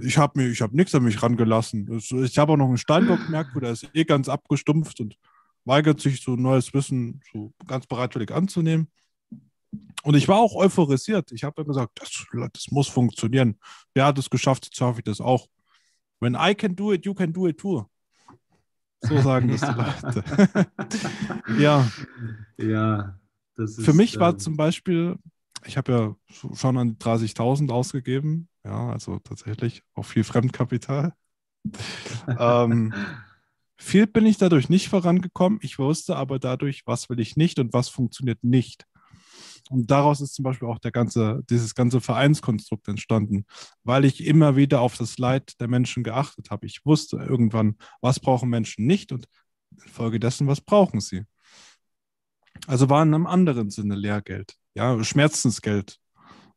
[0.00, 1.88] Ich habe mir, nichts an mich rangelassen.
[1.98, 5.16] Ich habe auch noch einen Steinbock gemerkt, wo der ist eh ganz abgestumpft und
[5.64, 8.88] weigert sich, so neues Wissen so ganz bereitwillig anzunehmen.
[10.04, 11.32] Und ich war auch euphorisiert.
[11.32, 13.58] Ich habe dann gesagt, das, das, muss funktionieren.
[13.94, 15.48] Wer hat es geschafft, jetzt schaffe ich das auch.
[16.20, 17.84] When I can do it, you can do it too.
[19.08, 20.66] So sagen das die Leute.
[21.58, 21.88] ja.
[22.58, 23.18] Ja.
[23.56, 25.16] Das ist, Für mich war ähm, zum Beispiel,
[25.64, 26.16] ich habe ja
[26.54, 28.48] schon an 30.000 ausgegeben.
[28.64, 31.12] Ja, also tatsächlich auch viel Fremdkapital.
[32.38, 32.92] ähm,
[33.76, 35.58] viel bin ich dadurch nicht vorangekommen.
[35.62, 38.86] Ich wusste aber dadurch, was will ich nicht und was funktioniert nicht.
[39.70, 43.46] Und daraus ist zum Beispiel auch der ganze, dieses ganze Vereinskonstrukt entstanden,
[43.82, 46.66] weil ich immer wieder auf das Leid der Menschen geachtet habe.
[46.66, 49.26] Ich wusste irgendwann, was brauchen Menschen nicht und
[49.82, 51.24] infolgedessen, was brauchen sie.
[52.66, 55.98] Also war in einem anderen Sinne Lehrgeld, ja, Schmerzensgeld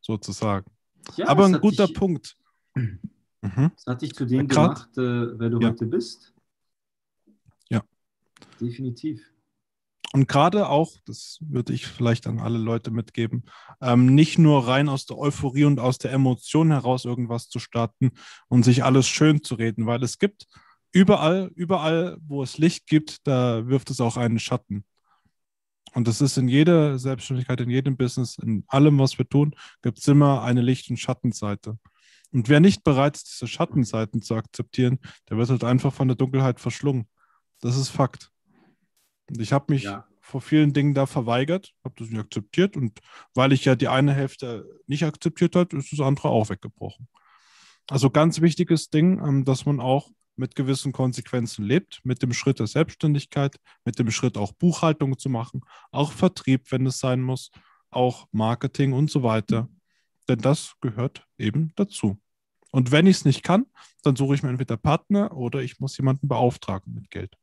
[0.01, 0.69] sozusagen.
[1.15, 2.37] Ja, Aber ein guter dich, Punkt.
[2.75, 3.71] Mhm.
[3.75, 5.69] Das hat dich zu dem Grad, gemacht, äh, wer du ja.
[5.69, 6.33] heute bist.
[8.59, 9.21] Definitiv.
[10.13, 13.43] Und gerade auch, das würde ich vielleicht an alle Leute mitgeben,
[13.81, 18.11] ähm, nicht nur rein aus der Euphorie und aus der Emotion heraus irgendwas zu starten
[18.47, 20.47] und sich alles schön zu reden, weil es gibt
[20.93, 24.85] überall, überall, wo es Licht gibt, da wirft es auch einen Schatten.
[25.93, 29.99] Und das ist in jeder Selbstständigkeit, in jedem Business, in allem, was wir tun, gibt
[29.99, 31.77] es immer eine Licht- und Schattenseite.
[32.31, 36.17] Und wer nicht bereit ist, diese Schattenseiten zu akzeptieren, der wird halt einfach von der
[36.17, 37.07] Dunkelheit verschlungen.
[37.61, 38.31] Das ist Fakt.
[39.29, 40.05] Und ich habe mich Ja.
[40.21, 42.99] vor vielen Dingen da verweigert, habe das nicht akzeptiert und
[43.33, 47.07] weil ich ja die eine Hälfte nicht akzeptiert hat, ist das andere auch weggebrochen.
[47.89, 52.59] Also ganz wichtiges Ding, ähm, dass man auch mit gewissen Konsequenzen lebt, mit dem Schritt
[52.59, 55.61] der Selbstständigkeit, mit dem Schritt auch Buchhaltung zu machen,
[55.91, 57.49] auch Vertrieb, wenn es sein muss,
[57.89, 59.69] auch Marketing und so weiter.
[60.29, 62.19] Denn das gehört eben dazu.
[62.71, 63.65] Und wenn ich es nicht kann,
[64.03, 67.35] dann suche ich mir entweder Partner oder ich muss jemanden beauftragen mit Geld.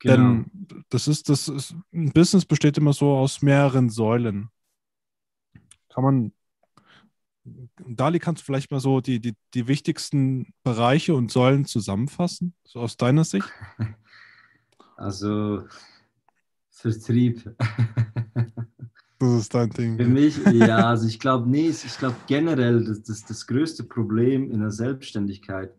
[0.00, 0.14] Genau.
[0.14, 4.50] Denn das ist, das ist, ein Business besteht immer so aus mehreren Säulen.
[5.88, 6.32] Kann man,
[7.44, 12.80] Dali, kannst du vielleicht mal so die, die, die wichtigsten Bereiche und Säulen zusammenfassen, so
[12.80, 13.48] aus deiner Sicht?
[15.00, 15.62] Also
[16.70, 17.54] Vertrieb.
[19.20, 19.96] Das ist dein Ding.
[19.96, 24.50] Für mich, ja, also ich glaube, nee, ich glaube generell, das, das, das größte Problem
[24.50, 25.74] in der Selbstständigkeit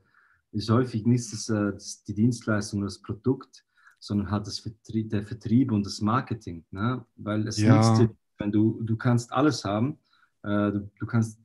[0.52, 3.64] ist häufig nicht das, äh, das, die Dienstleistung, das Produkt,
[4.00, 6.64] sondern halt das Vertrieb, der Vertrieb und das Marketing.
[6.72, 7.06] Ne?
[7.16, 7.76] Weil es Ja.
[7.76, 9.98] nützt dir, wenn du, du kannst alles haben,
[10.44, 11.40] äh, du, du kannst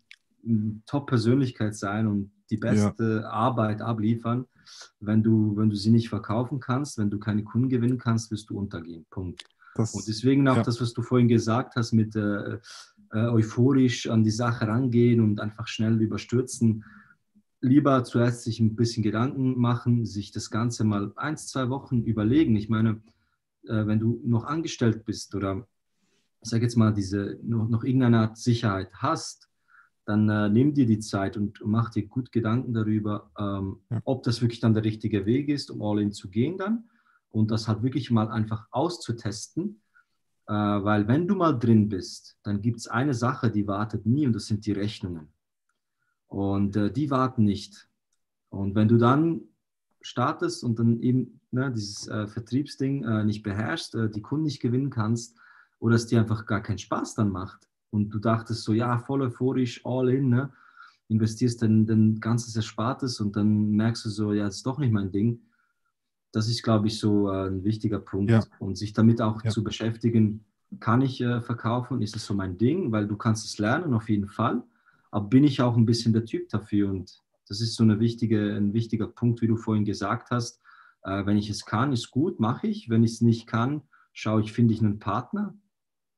[0.47, 4.47] eine Top-Persönlichkeit sein und die beste Arbeit abliefern.
[5.01, 8.51] Wenn du, wenn du sie nicht verkaufen kannst, wenn du keine Kunden gewinnen kannst, wirst
[8.51, 9.07] du untergehen.
[9.11, 9.45] Punkt.
[9.75, 10.63] Das, Und deswegen auch Ja.
[10.63, 12.59] das, was du vorhin gesagt hast, mit äh,
[13.13, 16.85] äh, euphorisch an die Sache rangehen und einfach schnell überstürzen.
[17.65, 22.57] Lieber zuerst sich ein bisschen Gedanken machen, sich das Ganze mal eins, zwei Wochen überlegen.
[22.57, 23.01] Ich meine,
[23.63, 25.67] äh, wenn du noch angestellt bist oder
[26.43, 29.49] ich sage jetzt mal, diese noch, noch irgendeine Art Sicherheit hast,
[30.05, 34.03] dann äh, nimm dir die Zeit und mach dir gut Gedanken darüber, ähm, Ja.
[34.05, 36.85] ob das wirklich dann der richtige Weg ist, um all in zu gehen dann
[37.31, 39.81] und das halt wirklich mal einfach auszutesten.
[40.47, 44.27] Äh, weil wenn du mal drin bist, dann gibt es eine Sache, die wartet nie
[44.27, 45.29] und das sind die Rechnungen.
[46.35, 47.89] Und äh, die warten nicht.
[48.49, 49.43] Und wenn du dann
[50.01, 54.59] startest und dann eben ne, dieses äh, Vertriebsding äh, nicht beherrschst, äh, die Kunden nicht
[54.59, 55.39] gewinnen kannst
[55.79, 59.23] oder es dir einfach gar keinen Spaß dann macht und du dachtest so, ja, voll
[59.23, 60.51] euphorisch, all in, ne,
[61.07, 64.93] investierst dann dein ganzes Erspartes und dann merkst du so, ja, das ist doch nicht
[64.93, 65.41] mein Ding.
[66.33, 68.33] Das ist, glaube ich, so äh, ein wichtiger Punkt.
[68.33, 68.43] Ja.
[68.59, 69.51] Und sich damit auch Ja.
[69.51, 70.45] zu beschäftigen,
[70.81, 74.09] kann ich äh, verkaufen, ist es so mein Ding, weil du kannst es lernen, auf
[74.09, 74.65] jeden Fall.
[75.15, 76.91] Aber bin ich auch ein bisschen der Typ dafür?
[76.91, 80.61] Und das ist so eine wichtige, ein wichtiger Punkt, wie du vorhin gesagt hast.
[81.05, 82.91] Äh, wenn ich es kann, ist gut, mache ich.
[82.91, 85.57] Wenn ich es nicht kann, schaue ich, finde ich einen Partner,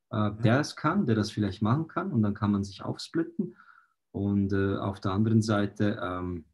[0.08, 2.10] äh, der es kann, der das vielleicht machen kann.
[2.10, 3.54] Und dann kann man sich aufsplitten.
[4.12, 6.46] Und äh, auf der anderen Seite, ähm,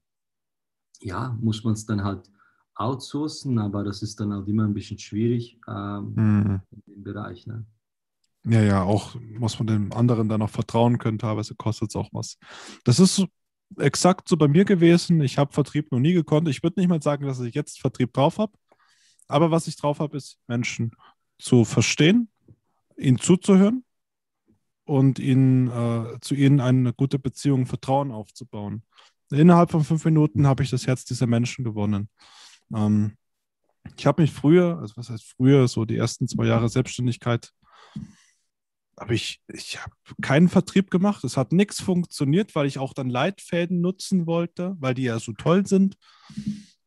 [0.98, 2.28] ja, muss man es dann halt
[2.74, 6.60] outsourcen, aber das ist dann halt immer ein bisschen schwierig ähm, Hm.
[6.72, 7.46] in dem Bereich.
[7.46, 7.64] Ne?
[8.44, 12.08] Ja, ja, auch muss man dem anderen dann noch vertrauen können, teilweise kostet es auch
[12.12, 12.38] was.
[12.84, 13.24] Das ist
[13.78, 15.20] exakt so bei mir gewesen.
[15.22, 16.48] Ich habe Vertrieb noch nie gekonnt.
[16.48, 18.52] Ich würde nicht mal sagen, dass ich jetzt Vertrieb drauf habe.
[19.28, 20.90] Aber was ich drauf habe, ist Menschen
[21.38, 22.28] zu verstehen,
[22.96, 23.84] ihnen zuzuhören
[24.84, 28.82] und ihnen, äh, zu ihnen eine gute Beziehung, Vertrauen aufzubauen.
[29.30, 32.08] Innerhalb von fünf Minuten habe ich das Herz dieser Menschen gewonnen.
[32.74, 33.16] Ähm,
[33.96, 37.52] ich habe mich früher, also was heißt früher, so die ersten zwei Jahre Selbstständigkeit,
[38.98, 41.24] habe ich, ich habe keinen Vertrieb gemacht.
[41.24, 45.32] Es hat nichts funktioniert, weil ich auch dann Leitfäden nutzen wollte, weil die ja so
[45.32, 45.96] toll sind.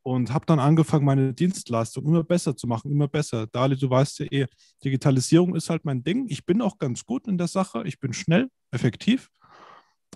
[0.03, 3.47] Und habe dann angefangen, meine Dienstleistung immer besser zu machen, immer besser.
[3.47, 4.45] Dali, du weißt ja eh,
[4.83, 6.27] Digitalisierung ist halt mein Ding.
[6.29, 7.81] Ich bin auch ganz gut in der Sache.
[7.85, 9.29] Ich bin schnell, effektiv.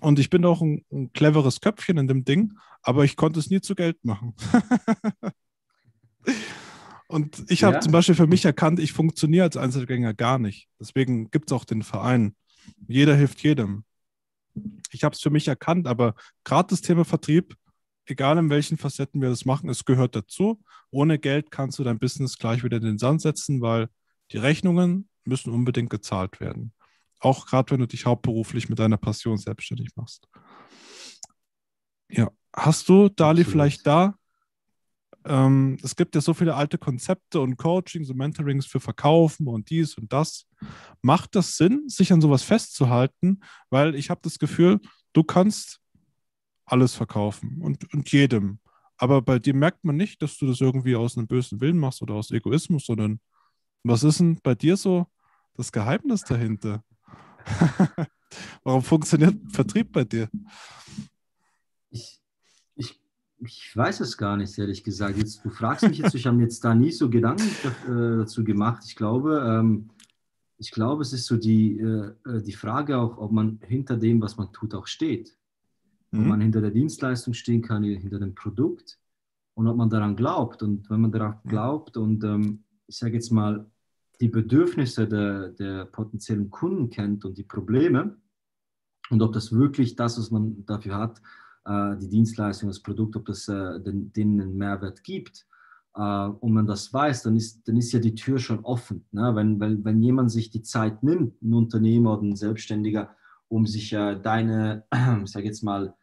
[0.01, 3.49] Und ich bin auch ein, ein cleveres Köpfchen in dem Ding, aber ich konnte es
[3.49, 4.35] nie zu Geld machen.
[7.09, 7.81] Und ich habe Ja.
[7.81, 10.69] zum Beispiel für mich erkannt, ich funktioniere als Einzelgänger gar nicht.
[10.79, 12.35] Deswegen gibt es auch den Verein.
[12.87, 13.83] Jeder hilft jedem.
[14.91, 17.55] Ich habe es für mich erkannt, aber gerade das Thema Vertrieb,
[18.05, 20.61] egal in welchen Facetten wir das machen, es gehört dazu.
[20.91, 23.89] Ohne Geld kannst du dein Business gleich wieder in den Sand setzen, weil
[24.31, 26.73] die Rechnungen müssen unbedingt gezahlt werden.
[27.19, 30.27] Auch gerade wenn du dich hauptberuflich mit deiner Passion selbstständig machst.
[32.07, 33.51] Ja, hast du, Dali, Absolut.
[33.51, 34.15] vielleicht da
[35.25, 39.69] ähm, es gibt ja so viele alte Konzepte und Coachings und Mentorings für Verkaufen und
[39.69, 40.47] dies und das.
[41.01, 43.41] Macht das Sinn, sich an sowas festzuhalten?
[43.69, 44.79] Weil ich habe das Gefühl,
[45.13, 45.81] du kannst
[46.65, 48.59] alles verkaufen und, und jedem.
[48.97, 52.01] Aber bei dir merkt man nicht, dass du das irgendwie aus einem bösen Willen machst
[52.01, 53.19] oder aus Egoismus, sondern
[53.83, 55.07] was ist denn bei dir so
[55.55, 56.83] das Geheimnis dahinter?
[58.63, 60.29] Warum funktioniert Vertrieb bei dir?
[63.41, 65.17] Ich, weiß es gar nicht, ehrlich gesagt.
[65.17, 68.17] Jetzt, du fragst mich jetzt, ich habe mir jetzt da nie so Gedanken da- äh,
[68.19, 68.83] dazu gemacht.
[68.85, 69.89] Ich glaube, ähm,
[70.57, 74.21] ich glaube, es ist so die, äh, äh, die Frage auch, ob man hinter dem,
[74.21, 75.35] was man tut, auch steht.
[76.11, 76.27] Ob Mhm.
[76.27, 78.99] man hinter der Dienstleistung stehen kann, hinter dem Produkt
[79.53, 80.63] und ob man daran glaubt.
[80.63, 83.69] Und wenn man daran glaubt und ähm, ich sage jetzt mal,
[84.19, 88.17] die Bedürfnisse der, der potenziellen Kunden kennt und die Probleme
[89.11, 91.21] und ob das wirklich das, was man dafür hat,
[91.69, 95.45] die Dienstleistung, das Produkt, ob das den, denen einen Mehrwert gibt
[95.95, 99.05] äh, und man das weiß, dann ist, dann ist ja die Tür schon offen.
[99.11, 99.35] Ne?
[99.35, 103.15] Wenn, wenn, wenn jemand sich die Zeit nimmt, ein Unternehmer oder ein Selbstständiger,
[103.49, 104.85] um sich deine,
[105.23, 105.93] ich sage jetzt mal,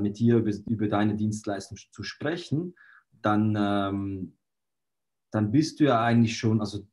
[0.00, 2.74] mit dir über, über deine Dienstleistung zu sprechen,
[3.24, 4.36] dann, ähm,
[5.30, 6.86] dann bist du ja eigentlich schon, also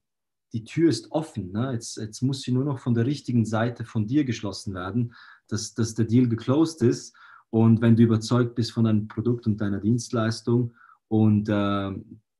[0.53, 1.51] die Tür ist offen.
[1.51, 1.73] Ne?
[1.73, 5.13] Jetzt, jetzt muss sie nur noch von der richtigen Seite von dir geschlossen werden,
[5.47, 7.15] dass, dass der Deal geclosed ist.
[7.51, 10.73] Und wenn du überzeugt bist von deinem Produkt und deiner Dienstleistung
[11.09, 11.91] und äh,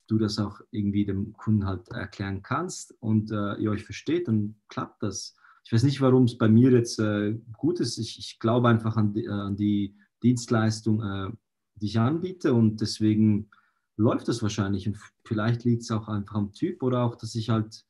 [0.08, 4.56] du das auch irgendwie dem Kunden halt erklären kannst und äh, ihr euch versteht, dann
[4.70, 5.36] klappt das.
[5.64, 7.98] Ich weiß nicht, warum es bei mir jetzt äh, gut ist.
[7.98, 11.30] Ich, ich glaube einfach an die, äh, an die Dienstleistung, äh,
[11.76, 13.50] die ich anbiete und deswegen
[13.98, 14.88] läuft es wahrscheinlich.
[14.88, 17.86] Und vielleicht liegt es auch einfach am Typ oder auch, dass ich halt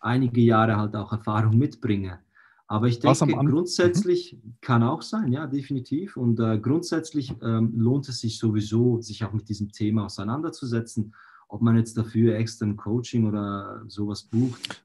[0.00, 2.20] einige Jahre halt auch Erfahrung mitbringe.
[2.70, 4.54] Aber ich denke, grundsätzlich mhm.
[4.60, 6.16] kann auch sein, ja, definitiv.
[6.16, 11.12] Und äh, grundsätzlich ähm, lohnt es sich sowieso, sich auch mit diesem Thema auseinanderzusetzen.
[11.48, 14.84] Ob man jetzt dafür extra ein Coaching oder sowas bucht,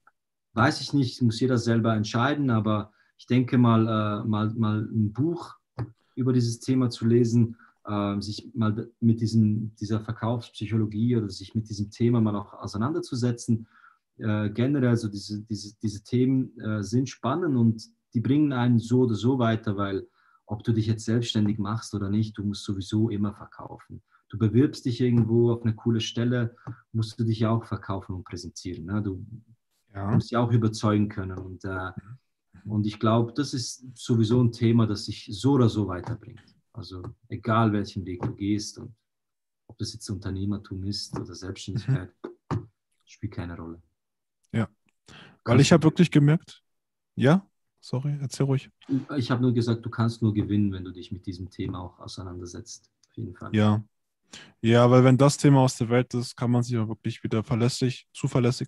[0.54, 2.50] weiß ich nicht, muss jeder selber entscheiden.
[2.50, 5.54] Aber ich denke mal, äh, mal, mal ein Buch
[6.15, 11.69] über dieses Thema zu lesen, äh, sich mal mit diesem, dieser Verkaufspsychologie oder sich mit
[11.69, 13.67] diesem Thema mal auch auseinanderzusetzen.
[14.17, 19.01] Äh, generell, also diese, diese, diese Themen äh, sind spannend und die bringen einen so
[19.01, 20.08] oder so weiter, weil
[20.45, 24.01] ob du dich jetzt selbstständig machst oder nicht, du musst sowieso immer verkaufen.
[24.30, 26.56] Du bewirbst dich irgendwo auf eine coole Stelle,
[26.93, 28.86] musst du dich auch verkaufen und präsentieren.
[28.86, 29.01] Ne?
[29.01, 29.25] Du
[29.93, 30.12] ja.
[30.12, 31.38] musst dich auch überzeugen können.
[31.38, 31.91] Und, äh,
[32.63, 36.56] und ich glaube, das ist sowieso ein Thema, das sich so oder so weiterbringt.
[36.73, 38.93] Also egal welchen Weg du gehst und
[39.67, 42.13] ob das jetzt Unternehmertum ist oder Selbstständigkeit,
[42.51, 42.67] mhm.
[43.06, 43.82] spielt keine Rolle.
[45.45, 46.62] Weil ich habe wirklich gemerkt,
[47.15, 47.47] ja,
[47.79, 48.69] sorry, erzähl ruhig.
[49.15, 51.99] Ich habe nur gesagt, du kannst nur gewinnen, wenn du dich mit diesem Thema auch
[51.99, 52.91] auseinandersetzt.
[53.10, 53.55] Auf jeden Fall.
[53.55, 53.84] Ja.
[54.62, 57.43] Ja, weil wenn das Thema aus der Welt ist, kann man sich auch wirklich wieder
[57.43, 58.67] verlässlich, zuverlässig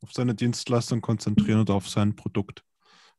[0.00, 2.64] auf seine Dienstleistung konzentrieren oder auf sein Produkt.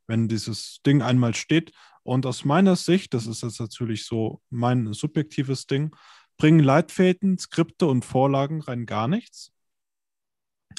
[0.07, 1.71] Wenn dieses Ding einmal steht,
[2.05, 5.95] und aus meiner Sicht, das ist jetzt natürlich so mein subjektives Ding,
[6.37, 9.51] bringen Leitfäden, Skripte und Vorlagen rein gar nichts.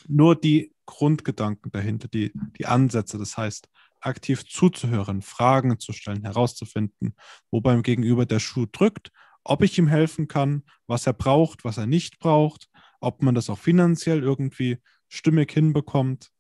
[0.09, 3.68] Nur die Grundgedanken dahinter, die, die Ansätze, das heißt,
[4.00, 7.16] aktiv zuzuhören, Fragen zu stellen, herauszufinden,
[7.50, 9.11] wo beim Gegenüber der Schuh drückt,
[9.42, 12.68] ob ich ihm helfen kann, was er braucht, was er nicht braucht,
[13.00, 14.78] ob man das auch finanziell irgendwie
[15.09, 16.30] stimmig hinbekommt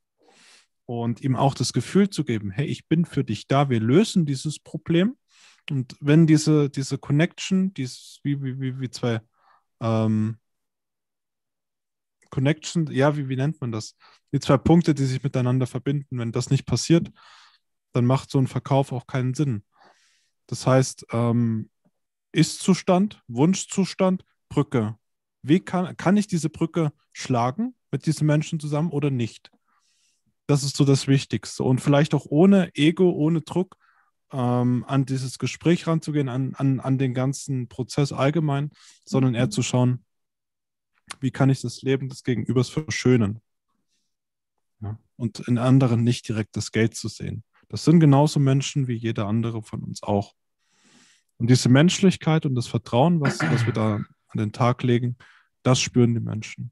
[0.86, 4.24] und ihm auch das Gefühl zu geben, hey, ich bin für dich da, wir lösen
[4.24, 5.16] dieses Problem.
[5.68, 9.20] Und wenn diese, diese Connection, dieses, wie, wie, wie, zwei
[9.80, 10.38] ähm,
[12.36, 13.96] Connection, ja, wie, wie nennt man das?
[14.30, 17.10] Die zwei Punkte, die sich miteinander verbinden, wenn das nicht passiert,
[17.94, 19.64] dann macht so ein Verkauf auch keinen Sinn.
[20.46, 21.70] Das heißt, ähm,
[22.32, 24.98] Ist-Zustand, Wunschzustand, Brücke.
[25.40, 29.50] Wie kann, kann ich diese Brücke schlagen mit diesen Menschen zusammen oder nicht?
[30.46, 31.64] Das ist so das Wichtigste.
[31.64, 33.78] Und vielleicht auch ohne Ego, ohne Druck
[34.30, 38.72] ähm, an dieses Gespräch ranzugehen, an, an, an den ganzen Prozess allgemein,
[39.06, 39.52] sondern eher mhm.
[39.52, 40.04] zu schauen,
[41.20, 43.40] wie kann ich das Leben des Gegenübers verschönen.
[44.80, 44.98] Ja?
[45.16, 47.44] Und in anderen nicht direkt das Geld zu sehen.
[47.68, 50.34] Das sind genauso Menschen wie jeder andere von uns auch.
[51.38, 55.16] Und diese Menschlichkeit und das Vertrauen, was, was wir da an den Tag legen,
[55.62, 56.70] das spüren die Menschen.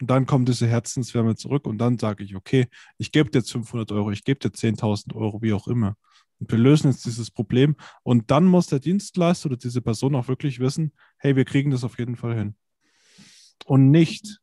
[0.00, 2.66] Und dann kommt diese Herzenswärme zurück und dann sage ich, okay,
[2.98, 5.96] ich gebe dir jetzt 500 Euro, ich gebe dir 10.000 Euro, wie auch immer.
[6.40, 7.76] Und wir lösen jetzt dieses Problem.
[8.02, 11.84] Und dann muss der Dienstleister oder diese Person auch wirklich wissen, hey, wir kriegen das
[11.84, 12.56] auf jeden Fall hin.
[13.64, 14.40] Und nicht,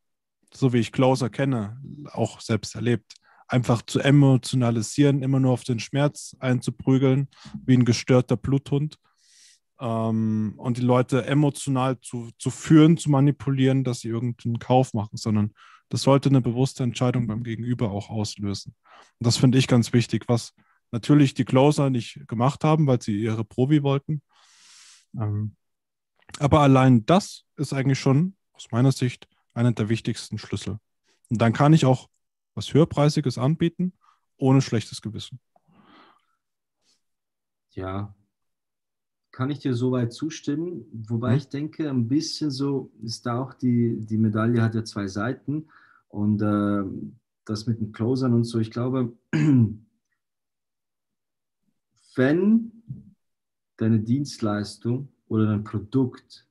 [0.53, 3.13] so wie ich Closer kenne, auch selbst erlebt,
[3.47, 7.29] einfach zu emotionalisieren, immer nur auf den Schmerz einzuprügeln,
[7.65, 8.97] wie ein gestörter Bluthund
[9.79, 15.17] ähm, und die Leute emotional zu, zu führen, zu manipulieren, dass sie irgendeinen Kauf machen,
[15.17, 15.53] sondern
[15.89, 18.75] das sollte eine bewusste Entscheidung beim Gegenüber auch auslösen.
[19.19, 20.53] Und das finde ich ganz wichtig, was
[20.91, 24.21] natürlich die Closer nicht gemacht haben, weil sie ihre Provi wollten.
[25.19, 25.55] Ähm,
[26.37, 30.79] aber allein das ist eigentlich schon aus meiner Sicht einer der wichtigsten Schlüssel.
[31.29, 32.09] Und dann kann ich auch
[32.55, 33.93] was Höherpreisiges anbieten,
[34.35, 35.39] ohne schlechtes Gewissen.
[37.71, 38.13] Ja,
[39.31, 40.83] kann ich dir soweit zustimmen.
[40.91, 41.37] Wobei mhm.
[41.37, 45.69] ich denke, ein bisschen so ist da auch die, die Medaille hat ja zwei Seiten.
[46.09, 46.83] Und äh,
[47.45, 49.13] das mit den Closern und so, ich glaube,
[52.15, 52.71] wenn
[53.77, 56.45] deine Dienstleistung oder dein Produkt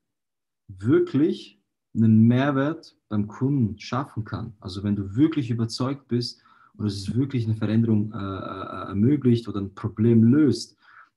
[0.69, 1.58] wirklich
[1.99, 6.43] einen Mehrwert beim Kunden schaffen kann, also wenn du wirklich überzeugt bist
[6.77, 10.77] und es ist wirklich eine Veränderung äh, äh, ermöglicht oder ein Problem löst,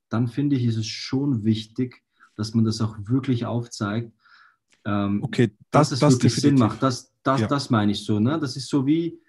[0.09, 2.03] dann finde ich, ist es schon wichtig,
[2.35, 4.11] dass man das auch wirklich aufzeigt.
[4.85, 6.59] Ähm, okay, das, dass es das wirklich definitiv.
[6.59, 6.83] Sinn macht.
[6.83, 7.47] Das, das, ja.
[7.47, 8.19] das meine ich so.
[8.19, 8.39] Ne?
[8.39, 9.19] Das ist so wie,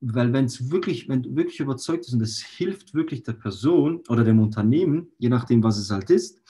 [0.00, 4.02] weil wenn es wirklich, wenn du wirklich überzeugt ist und es hilft wirklich der Person
[4.08, 6.40] oder dem Unternehmen, je nachdem, was es halt ist,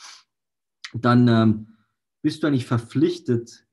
[0.92, 1.68] dann ähm,
[2.22, 3.64] bist du eigentlich verpflichtet,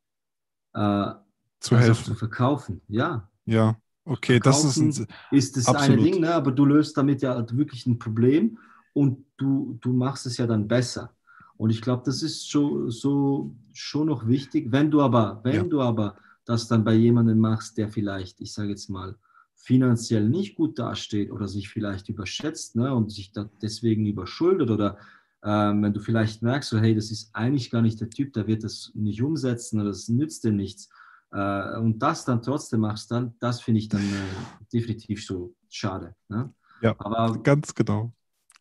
[0.78, 1.14] äh,
[1.60, 2.06] zu helfen.
[2.06, 2.82] zu verkaufen.
[2.88, 3.28] Ja.
[3.46, 6.00] Ja, okay, das ist, ein, ist das absolut.
[6.00, 6.34] eine Ding, ne?
[6.34, 8.58] aber du löst damit ja wirklich ein Problem
[8.94, 11.14] und du, du machst es ja dann besser.
[11.56, 14.72] Und ich glaube, das ist so, so schon noch wichtig.
[14.72, 15.64] Wenn du aber, wenn ja.
[15.64, 16.16] du aber
[16.46, 19.16] das dann bei jemandem machst, der vielleicht, ich sage jetzt mal,
[19.56, 24.98] finanziell nicht gut dasteht oder sich vielleicht überschätzt ne, und sich deswegen überschuldet oder
[25.44, 28.48] ähm, wenn du vielleicht merkst, so, hey, das ist eigentlich gar nicht der Typ, der
[28.48, 30.90] wird das nicht umsetzen oder das nützt dir nichts
[31.32, 36.16] äh, und das dann trotzdem machst, dann, das finde ich dann äh, definitiv so schade.
[36.28, 36.54] Ne?
[36.82, 38.14] Ja, aber, ganz genau.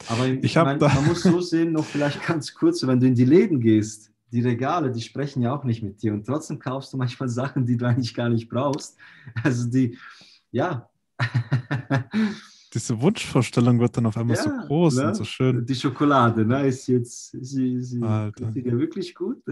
[0.08, 3.24] Aber ich mein, man muss so sehen, noch vielleicht ganz kurz, wenn du in die
[3.24, 6.96] Läden gehst, die Regale, die sprechen ja auch nicht mit dir und trotzdem kaufst du
[6.96, 8.96] manchmal Sachen, die du eigentlich gar nicht brauchst.
[9.42, 9.98] Also die,
[10.50, 10.90] ja.
[12.76, 15.06] Diese Wunschvorstellung wird dann auf einmal ja, so groß ne?
[15.06, 15.64] und so schön.
[15.64, 19.42] Die Schokolade, ne, ist jetzt, sie, sie ist ja wirklich gut.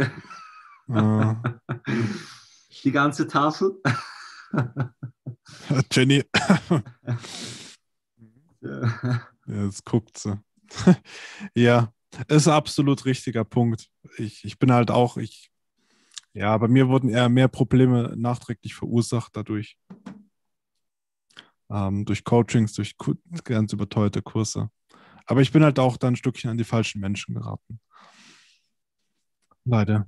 [0.88, 1.36] Ah.
[2.84, 3.80] Die ganze Tafel.
[5.90, 6.22] Jenny.
[8.60, 9.20] ja.
[9.46, 10.38] Jetzt guckt sie.
[11.54, 11.90] ja,
[12.28, 13.88] ist ein absolut richtiger Punkt.
[14.18, 15.50] Ich, ich bin halt auch, ich,
[16.34, 19.78] ja, bei mir wurden eher mehr Probleme nachträglich verursacht dadurch.
[21.70, 22.94] Ähm, durch Coachings, durch
[23.44, 24.70] ganz überteuerte Kurse.
[25.26, 27.80] Aber ich bin halt auch dann ein Stückchen an die falschen Menschen geraten.
[29.64, 30.06] Leider.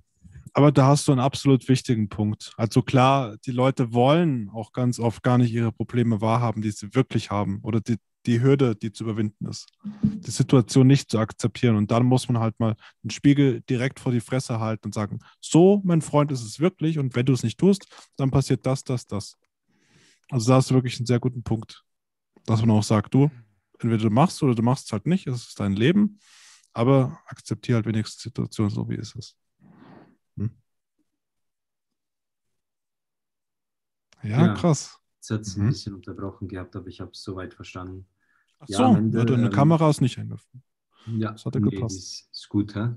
[0.52, 2.52] Aber da hast du einen absolut wichtigen Punkt.
[2.56, 6.94] Also klar, die Leute wollen auch ganz oft gar nicht ihre Probleme wahrhaben, die sie
[6.94, 9.68] wirklich haben oder die, die Hürde, die zu überwinden ist.
[10.02, 11.76] Die Situation nicht zu akzeptieren.
[11.76, 15.18] Und dann muss man halt mal den Spiegel direkt vor die Fresse halten und sagen,
[15.40, 16.98] so, mein Freund, ist es wirklich.
[16.98, 17.86] Und wenn du es nicht tust,
[18.16, 19.36] dann passiert das, das, das.
[20.30, 21.84] Also da hast du wirklich einen sehr guten Punkt.
[22.44, 23.30] Dass man auch sagt, du,
[23.78, 26.20] entweder du machst oder du machst es halt nicht, es ist dein Leben,
[26.72, 29.36] aber akzeptiere halt wenigstens die Situation so, wie es ist.
[30.36, 30.50] Hm?
[34.22, 34.98] Ja, ja, krass.
[35.16, 35.64] Jetzt hat es mhm.
[35.64, 38.06] ein bisschen unterbrochen gehabt, aber ich habe es soweit verstanden.
[38.58, 40.62] Ach ja, so, Ende, ja, deine ähm, Kamera ist nicht eingefallen.
[41.06, 41.98] Ja, das hat nee, gepasst.
[41.98, 42.94] Ist, ist gut, hä?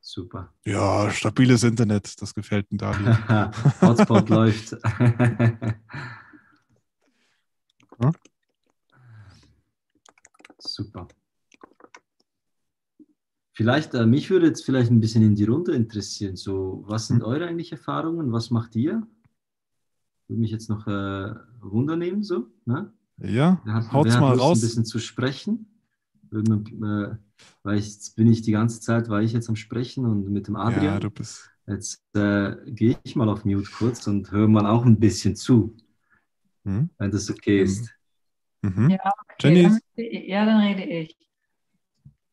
[0.00, 0.54] Super.
[0.64, 3.52] Ja, stabiles Internet, das gefällt mir da.
[3.80, 4.76] Hotspot läuft.
[8.00, 8.12] ja?
[10.58, 11.08] Super.
[13.52, 16.36] Vielleicht, äh, mich würde jetzt vielleicht ein bisschen in die Runde interessieren.
[16.36, 17.26] So, was sind hm.
[17.26, 18.30] eure eigentlich Erfahrungen?
[18.32, 19.02] Was macht ihr?
[20.28, 22.46] Würde mich jetzt noch äh, Wunder nehmen, so.
[22.66, 22.92] Ne?
[23.16, 24.58] Ja, hat, haut's mal raus.
[24.58, 25.66] Ein bisschen zu sprechen.
[26.32, 27.16] Äh,
[27.62, 30.46] weil ich, jetzt bin ich die ganze Zeit, war ich jetzt am Sprechen und mit
[30.46, 30.84] dem Adrian.
[30.84, 31.50] Ja, du bist.
[31.66, 35.76] Jetzt äh, gehe ich mal auf Mute kurz und höre mal auch ein bisschen zu,
[36.68, 36.90] hm?
[36.98, 37.90] wenn das okay ist.
[38.62, 38.90] Mhm.
[38.90, 39.34] Ja, okay.
[39.40, 39.62] Jenny?
[39.62, 41.16] Dann, ja, dann rede ich.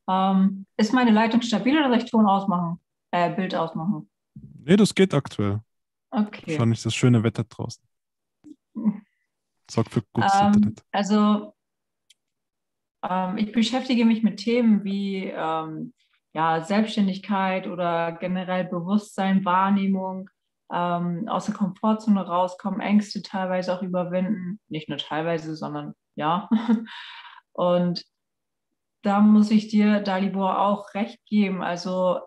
[0.08, 2.80] Ähm, ist meine Leitung stabil oder soll ich Ton ausmachen?
[3.12, 4.10] Äh, Bild ausmachen?
[4.34, 5.62] Nee, das geht aktuell.
[6.12, 6.44] Okay.
[6.48, 7.84] Wahrscheinlich das schöne Wetter draußen.
[9.70, 10.84] Sorgt für gutes ähm, Internet.
[10.92, 11.54] Also,
[13.10, 15.94] ähm, ich beschäftige mich mit Themen wie ähm,
[16.34, 20.30] ja, Selbstständigkeit oder generell Bewusstsein, Wahrnehmung,
[20.72, 24.60] ähm, aus der Komfortzone rauskommen, Ängste teilweise auch überwinden.
[24.68, 26.50] Nicht nur teilweise, sondern ja.
[27.54, 28.04] Und
[29.04, 31.62] da muss ich dir, Dalibor, auch recht geben.
[31.62, 32.20] Also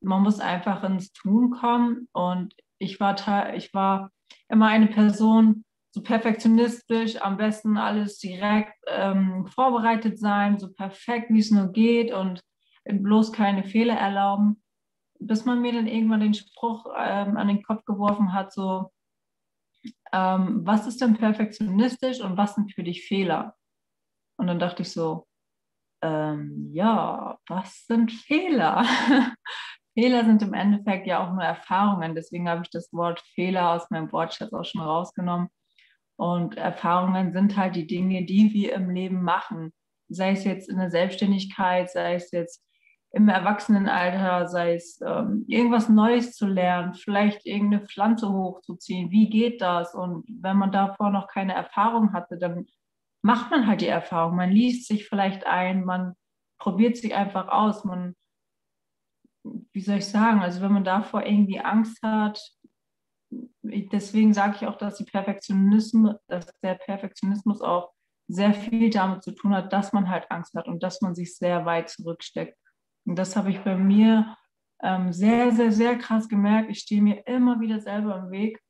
[0.00, 2.08] man muss einfach ins Tun kommen.
[2.12, 4.10] Und ich war, ich war
[4.48, 11.38] immer eine Person, so perfektionistisch, am besten alles direkt ähm, vorbereitet sein, so perfekt, wie
[11.38, 12.40] es nur geht und
[12.84, 14.63] bloß keine Fehler erlauben,
[15.18, 18.90] bis man mir dann irgendwann den Spruch ähm, an den Kopf geworfen hat, so,
[20.12, 23.56] ähm, was ist denn perfektionistisch und was sind für dich Fehler?
[24.36, 25.26] Und dann dachte ich so,
[26.02, 28.84] ähm, ja, was sind Fehler?
[29.94, 32.14] Fehler sind im Endeffekt ja auch nur Erfahrungen.
[32.14, 35.48] Deswegen habe ich das Wort Fehler aus meinem Wortschatz auch schon rausgenommen.
[36.16, 39.72] Und Erfahrungen sind halt die Dinge, die wir im Leben machen.
[40.08, 42.62] Sei es jetzt in der Selbstständigkeit, sei es jetzt
[43.14, 49.12] im Erwachsenenalter, sei es ähm, irgendwas Neues zu lernen, vielleicht irgendeine Pflanze hochzuziehen.
[49.12, 49.94] Wie geht das?
[49.94, 52.66] Und wenn man davor noch keine Erfahrung hatte, dann
[53.22, 54.34] macht man halt die Erfahrung.
[54.34, 56.14] Man liest sich vielleicht ein, man
[56.58, 57.84] probiert sich einfach aus.
[57.84, 58.16] Man,
[59.44, 62.40] wie soll ich sagen, also wenn man davor irgendwie Angst hat,
[63.62, 67.92] deswegen sage ich auch, dass, die Perfektionismus, dass der Perfektionismus auch
[68.26, 71.36] sehr viel damit zu tun hat, dass man halt Angst hat und dass man sich
[71.36, 72.58] sehr weit zurücksteckt.
[73.06, 74.36] Und das habe ich bei mir
[74.82, 76.70] ähm, sehr, sehr, sehr krass gemerkt.
[76.70, 78.60] Ich stehe mir immer wieder selber im Weg.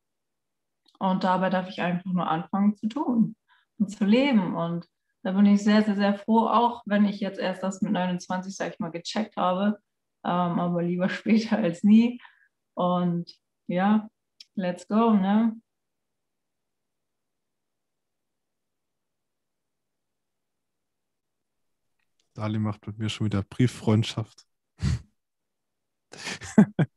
[0.98, 3.36] Und dabei darf ich einfach nur anfangen zu tun
[3.78, 4.54] und zu leben.
[4.54, 4.86] Und
[5.22, 8.54] da bin ich sehr, sehr, sehr froh, auch wenn ich jetzt erst das mit 29,
[8.54, 9.78] sage ich mal, gecheckt habe.
[10.24, 12.20] Ähm, aber lieber später als nie.
[12.74, 13.32] Und
[13.66, 14.08] ja,
[14.54, 15.56] let's go, ne?
[22.34, 24.46] Dali macht mit mir schon wieder Brieffreundschaft.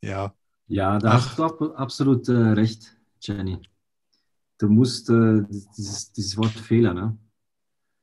[0.00, 0.34] ja.
[0.68, 1.14] Ja, da Ach.
[1.14, 3.60] hast du absolut äh, recht, Jenny.
[4.58, 5.42] Du musst äh,
[5.76, 7.18] dieses, dieses Wort Fehler, ne?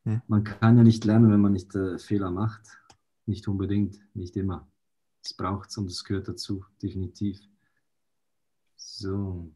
[0.03, 0.21] Hm.
[0.27, 2.61] Man kann ja nicht lernen, wenn man nicht äh, Fehler macht.
[3.25, 4.67] Nicht unbedingt, nicht immer.
[5.23, 7.39] Es braucht es und es gehört dazu, definitiv.
[8.75, 9.51] So.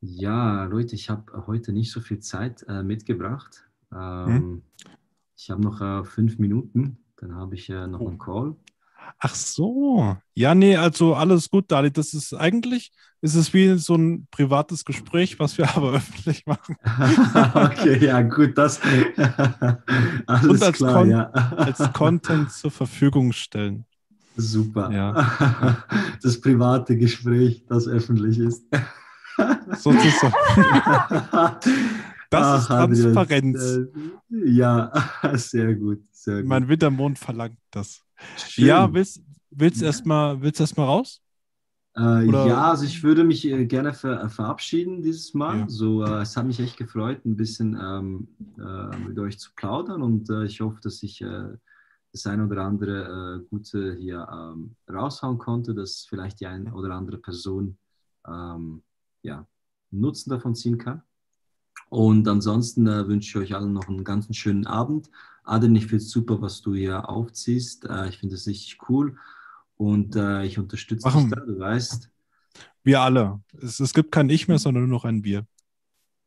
[0.00, 3.66] Ja, Leute, ich habe heute nicht so viel Zeit äh, mitgebracht.
[3.92, 4.62] Ähm, hm?
[5.36, 8.08] Ich habe noch äh, fünf Minuten, dann habe ich äh, noch oh.
[8.08, 8.56] einen Call.
[9.18, 10.16] Ach so.
[10.34, 11.92] Ja, nee, also alles gut, Dali.
[11.92, 16.76] Das ist eigentlich, ist es wie so ein privates Gespräch, was wir aber öffentlich machen.
[17.54, 18.80] okay, ja, gut, das.
[20.26, 21.30] alles Und als, klar, Con ja.
[21.30, 23.84] als Content zur Verfügung stellen.
[24.36, 24.90] Super.
[24.90, 25.84] Ja.
[26.22, 28.64] Das private Gespräch, das öffentlich ist.
[29.78, 30.34] Sozusagen.
[32.30, 33.62] Das Ach, ist Transparenz.
[33.62, 34.92] Adrian, äh, ja,
[35.34, 36.48] sehr gut, sehr gut.
[36.48, 38.02] Mein Wintermond verlangt das.
[38.36, 38.66] Schön.
[38.66, 41.22] Ja, willst, willst du erstmal erst raus?
[41.96, 45.60] Äh, ja, also ich würde mich äh, gerne ver äh, verabschieden dieses Mal.
[45.60, 45.68] Ja.
[45.68, 50.02] So, äh, es hat mich echt gefreut, ein bisschen ähm, äh, mit euch zu plaudern
[50.02, 51.24] und äh, ich hoffe, dass ich
[52.12, 57.18] das eine oder andere Gute hier ähm, raushauen konnte, dass vielleicht die eine oder andere
[57.18, 57.76] Person
[58.26, 58.82] ähm,
[59.22, 59.46] ja,
[59.90, 61.02] Nutzen davon ziehen kann.
[61.88, 65.10] Und ansonsten äh, wünsche ich euch allen noch einen ganz schönen Abend.
[65.44, 67.84] Adem, ich finde es super, was du hier aufziehst.
[67.84, 69.16] Äh, ich finde es richtig cool
[69.76, 72.10] und äh, ich unterstütze dich da, du weißt.
[72.82, 73.40] Wir alle.
[73.60, 75.46] Es, es, gibt kein Ich mehr, sondern nur noch ein Wir.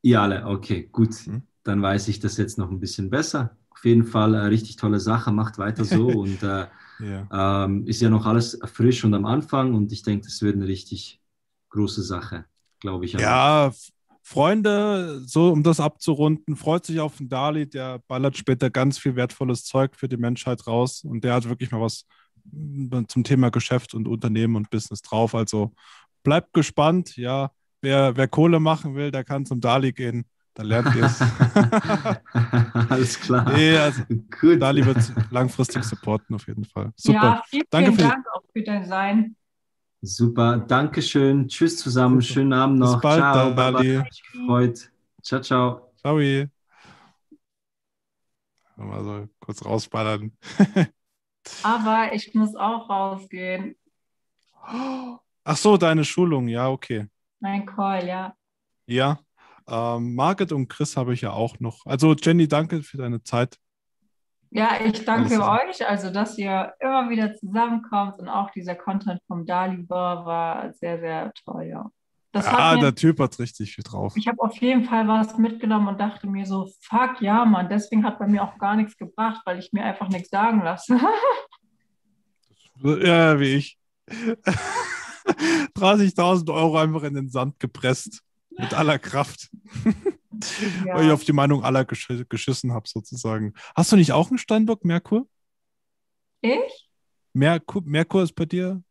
[0.01, 1.13] Ihr alle, okay, gut.
[1.25, 1.43] Hm?
[1.63, 3.57] Dann weiß ich das jetzt noch ein bisschen besser.
[3.69, 6.67] Auf jeden Fall äh, richtig tolle Sache, macht weiter so und äh,
[6.99, 7.63] ja.
[7.65, 10.67] Ähm, ist ja noch alles frisch und am Anfang und ich denke, das wird eine
[10.67, 11.21] richtig
[11.69, 12.45] große Sache,
[12.81, 13.13] glaube ich.
[13.13, 13.71] Ja,
[14.29, 19.15] Freunde, so um das abzurunden, freut sich auf den Dali, der ballert später ganz viel
[19.15, 22.05] wertvolles Zeug für die Menschheit raus und der hat wirklich mal was
[22.43, 25.33] mm, zum Thema Geschäft und Unternehmen und Business drauf.
[25.33, 25.73] Also
[26.21, 27.49] bleibt gespannt, ja.
[27.81, 30.25] Wer, wer Kohle machen will, der kann zum Dali gehen.
[30.53, 31.21] Da lernt ihr es.
[32.89, 33.51] Alles klar.
[33.51, 34.03] Nee, also,
[34.39, 34.61] Gut.
[34.61, 36.91] Dali wird langfristig supporten auf jeden Fall.
[36.95, 37.23] Super.
[37.23, 39.35] Ja, vielen, Danke vielen Dank auch für dein Sein.
[40.01, 41.47] Super, danke schön.
[41.47, 42.33] Tschüss zusammen, Super.
[42.33, 42.93] schönen Abend noch.
[42.93, 44.03] Bis bald, ciao, Dali.
[44.45, 44.91] Freut.
[45.21, 45.91] Ciao, ciao.
[45.97, 46.17] Ciao.
[48.77, 50.31] Mal so kurz rausballern.
[51.63, 53.75] Aber ich muss auch rausgehen.
[54.63, 57.07] Ach so, deine Schulung, ja, okay.
[57.39, 58.35] Mein Call, ja.
[58.85, 59.19] Ja.
[59.67, 61.85] Ähm, Margit und Chris habe ich ja auch noch.
[61.85, 63.57] Also Jenny, danke für deine Zeit.
[64.51, 69.45] Ja, ich danke euch, also dass ihr immer wieder zusammenkommt und auch dieser Content vom
[69.45, 71.91] Dalibor war sehr, sehr toll, ja.
[72.31, 74.13] Das ah, mir, der Typ hat richtig viel drauf.
[74.15, 78.03] Ich habe auf jeden Fall was mitgenommen und dachte mir so, fuck ja, Mann, deswegen
[78.03, 80.99] hat bei mir auch gar nichts gebracht, weil ich mir einfach nichts sagen lasse.
[82.83, 83.79] ja, wie ich.
[85.29, 88.21] 30.000 Euro einfach in den Sand gepresst.
[88.57, 89.49] Mit aller Kraft
[90.85, 90.95] ja.
[90.95, 93.53] weil ich auf die Meinung aller gesch geschissen habe, sozusagen.
[93.75, 95.27] Hast du nicht auch einen Steinbock, Merkur?
[96.41, 96.89] Ich?
[97.33, 98.81] Merkur, Merkur ist bei dir?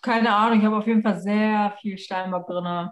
[0.00, 2.90] Keine Ahnung, ich habe auf jeden Fall sehr viel Steinbock drin.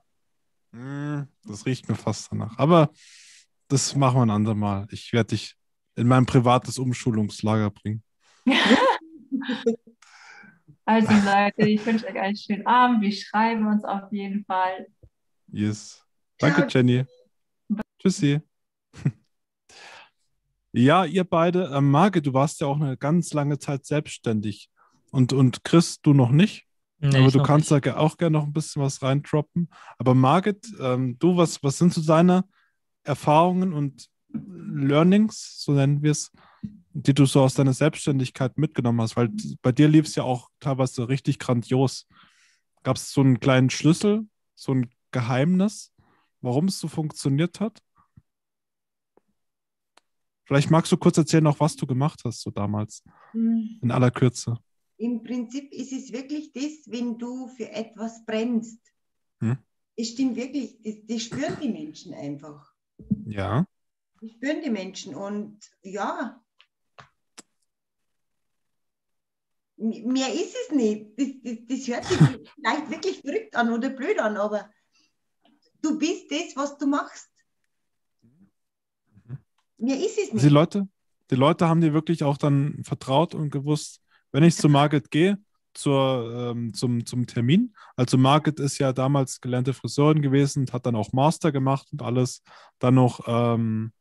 [0.73, 2.57] Hm, das riecht mir fast danach.
[2.59, 2.91] Aber
[3.69, 4.87] das machen wir ein andermal.
[4.91, 5.57] Ich werde dich
[5.97, 8.03] in mein privates Umschulungslager bringen.
[10.85, 13.03] also Leute, ich wünsche euch einen schönen Abend.
[13.03, 14.87] Wir schreiben uns auf jeden Fall.
[15.49, 16.05] Yes.
[16.39, 17.05] Danke, Jenny.
[18.01, 18.41] Tschüssi.
[20.73, 24.71] Ja, ihr beide, äh, Marge, du warst ja auch eine ganz lange Zeit selbstständig.
[25.11, 26.67] Und, und Chris, du noch nicht?
[27.01, 27.87] Nee, aber du kannst nicht.
[27.87, 29.69] da auch gerne noch ein bisschen was reindroppen.
[29.99, 32.45] Aber Margit, ähm, du, was, was sind so deine
[33.03, 36.31] Erfahrungen und Learnings, so nennen wir es,
[36.93, 39.17] die du so aus deiner Selbstständigkeit mitgenommen hast?
[39.17, 39.31] Weil
[39.63, 42.07] bei dir lief es ja auch teilweise richtig grandios.
[42.85, 45.93] Gab es so einen kleinen Schlüssel, so ein Geheimnis,
[46.43, 47.83] warum es so funktioniert hat?
[50.51, 53.79] Vielleicht magst du kurz erzählen, noch was du gemacht hast, so damals, hm.
[53.81, 54.59] in aller Kürze.
[54.97, 58.81] Im Prinzip ist es wirklich das, wenn du für etwas brennst
[59.41, 59.59] Hm?
[59.97, 62.73] Es stimmt wirklich, das, das spüren die Menschen einfach.
[63.27, 63.65] Ja.
[64.21, 66.43] Das spüren die Menschen und ja,
[69.77, 71.17] mehr ist es nicht.
[71.17, 72.19] Das, das, das hört sich
[72.57, 74.69] vielleicht wirklich verrückt an oder blöd an, aber
[75.81, 77.31] du bist das, was du machst.
[79.81, 80.51] Mehr ist es Die nicht.
[80.51, 80.89] Leute,
[81.31, 84.01] die Leute haben dir wirklich auch dann vertraut und gewusst,
[84.33, 85.39] wenn ich zu Margit gehe,
[85.75, 87.75] zur, ähm, zum, zum Termin.
[87.97, 92.03] Also Margit ist ja damals gelernte Friseurin gewesen und hat dann auch Master gemacht und
[92.03, 92.43] alles.
[92.79, 93.93] Dann noch ähm,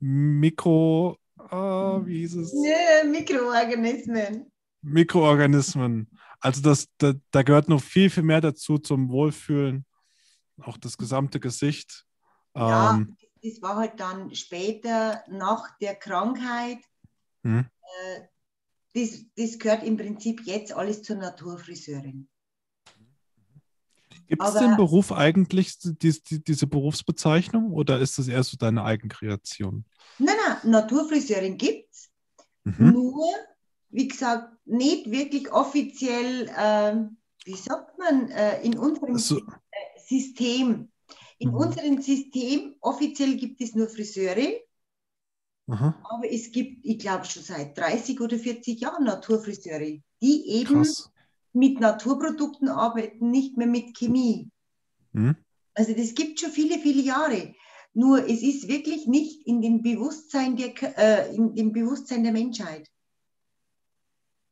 [0.00, 2.52] Mikro, äh, wie hieß es?
[2.52, 4.46] Nee, Mikroorganismen.
[4.82, 6.10] Mikroorganismen.
[6.40, 9.86] Also das, da, da gehört noch viel, viel mehr dazu zum Wohlfühlen.
[10.60, 12.04] Auch das gesamte Gesicht.
[12.56, 12.94] Ja.
[12.94, 16.78] Ähm, Das war halt dann später nach der Krankheit.
[17.42, 17.66] hm.
[18.04, 18.20] Äh,
[18.94, 22.28] das, das gehört im Prinzip jetzt alles zur Naturfriseurin.
[24.26, 28.84] Gibt es den Beruf eigentlich, die, die, diese Berufsbezeichnung, oder ist das eher so deine
[28.84, 29.84] Eigenkreation?
[30.18, 32.10] Nein, nein, Naturfriseurin gibt es.
[32.64, 32.92] Mhm.
[32.92, 33.26] Nur,
[33.90, 39.40] wie gesagt, nicht wirklich offiziell, ähm, wie sagt man, äh, in unserem So,
[40.06, 40.91] System.
[41.42, 41.56] In Mhm.
[41.56, 44.60] unserem System offiziell gibt es nur Friseure,
[45.68, 50.84] aha, aber es gibt, ich glaube, schon seit 30 oder 40 Jahren Naturfriseure, die eben
[50.84, 51.10] krass.
[51.52, 54.50] mit Naturprodukten arbeiten, nicht mehr mit Chemie.
[55.12, 55.34] Mhm.
[55.74, 57.54] Also das gibt schon viele, viele Jahre.
[57.92, 62.88] Nur es ist wirklich nicht in dem Bewusstsein der, äh, in dem Bewusstsein der Menschheit.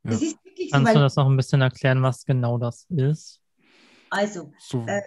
[0.03, 0.11] Ja.
[0.11, 3.41] Es ist wirklich so, Kannst du das noch ein bisschen erklären, was genau das ist?
[4.11, 5.03] also, So, Äh,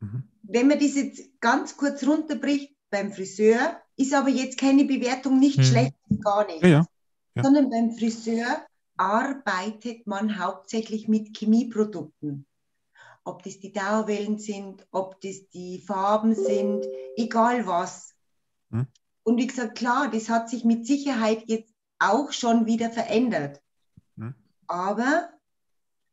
[0.00, 0.24] mhm.
[0.42, 5.58] wenn man das jetzt ganz kurz runterbricht beim Friseur, ist aber jetzt keine Bewertung nicht
[5.58, 5.64] Hm.
[5.64, 6.62] schlecht, gar nicht.
[6.62, 6.86] Ja, ja.
[7.34, 7.42] Ja.
[7.42, 8.64] Sondern beim Friseur
[8.96, 12.46] arbeitet man hauptsächlich mit Chemieprodukten.
[13.24, 16.86] Ob das die Dauerwellen sind, ob das die Farben sind,
[17.16, 18.14] egal was.
[18.70, 18.86] Hm.
[19.22, 23.60] Und wie gesagt, klar, das hat sich mit Sicherheit jetzt auch schon wieder verändert.
[24.16, 24.34] Hm.
[24.66, 25.28] Aber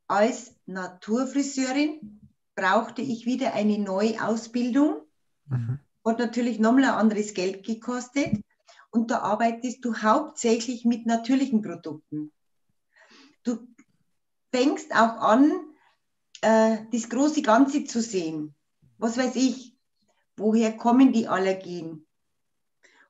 [0.07, 2.24] als Naturfriseurin
[2.55, 5.01] brauchte ich wieder eine neue Ausbildung.
[5.47, 5.79] Mhm.
[6.05, 8.41] Hat natürlich nochmal ein anderes Geld gekostet.
[8.91, 12.31] Und da arbeitest du hauptsächlich mit natürlichen Produkten.
[13.43, 13.67] Du
[14.53, 15.51] fängst auch an,
[16.41, 18.55] äh, das große Ganze zu sehen.
[18.97, 19.75] Was weiß ich,
[20.37, 22.05] woher kommen die Allergien?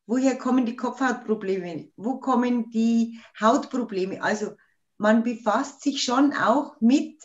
[0.07, 1.91] Woher kommen die Kopfhautprobleme?
[1.95, 4.21] Wo kommen die Hautprobleme?
[4.21, 4.55] Also
[4.97, 7.21] man befasst sich schon auch mit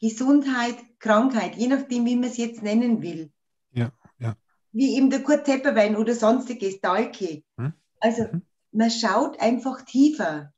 [0.00, 3.32] Gesundheit, Krankheit, je nachdem, wie man es jetzt nennen will.
[3.72, 4.36] Ja, ja.
[4.72, 7.42] Wie eben der Kurt Tepperwein oder sonstiges, Dalke.
[7.56, 7.72] Hm.
[8.00, 8.42] Also Mhm.
[8.72, 10.52] man schaut einfach tiefer.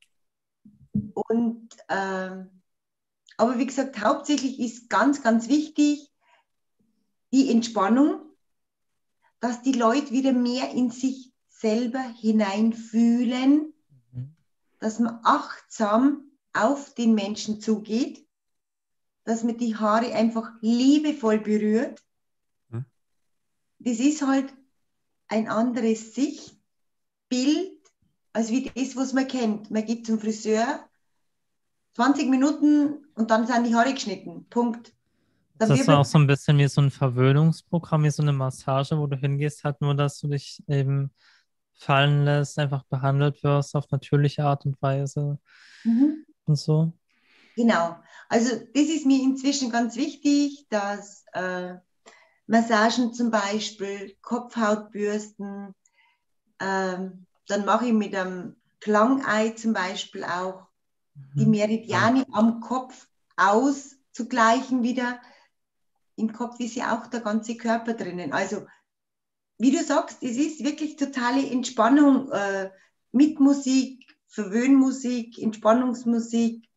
[1.14, 2.62] Und ähm,
[3.36, 6.10] aber wie gesagt, hauptsächlich ist ganz, ganz wichtig
[7.32, 8.20] die Entspannung,
[9.40, 13.72] dass die Leute wieder mehr in sich selber hineinfühlen,
[14.12, 14.36] Mhm.
[14.78, 18.26] dass man achtsam auf den Menschen zugeht,
[19.30, 22.02] dass man die Haare einfach liebevoll berührt.
[22.70, 22.84] Hm.
[23.78, 24.52] Das ist halt
[25.28, 27.78] ein anderes Sichtbild,
[28.32, 29.70] als wie das, was man kennt.
[29.70, 30.84] Man geht zum Friseur,
[31.92, 34.46] 20 Minuten und dann sind die Haare geschnitten.
[34.50, 34.92] Punkt.
[35.58, 38.98] Dann Das ist auch so ein bisschen wie so ein Verwöhnungsprogramm, wie so eine Massage,
[38.98, 41.12] wo du hingehst, halt nur, dass du dich eben
[41.74, 45.38] fallen lässt, einfach behandelt wirst auf natürliche Art und Weise
[45.84, 46.26] Mhm.
[46.46, 46.92] und so.
[47.56, 47.96] Genau.
[48.28, 51.74] Also das ist mir inzwischen ganz wichtig, dass äh,
[52.46, 55.74] Massagen zum Beispiel, Kopfhautbürsten,
[56.60, 60.66] ähm, dann mache ich mit einem Klangei zum Beispiel auch
[61.34, 61.50] die Mhm.
[61.50, 65.20] Meridiane am Kopf auszugleichen wieder.
[66.16, 68.32] Im Kopf ist ja auch der ganze Körper drinnen.
[68.32, 68.66] Also
[69.58, 72.70] wie du sagst, es ist wirklich totale Entspannung äh,
[73.12, 76.69] mit Musik, Verwöhnmusik, Entspannungsmusik,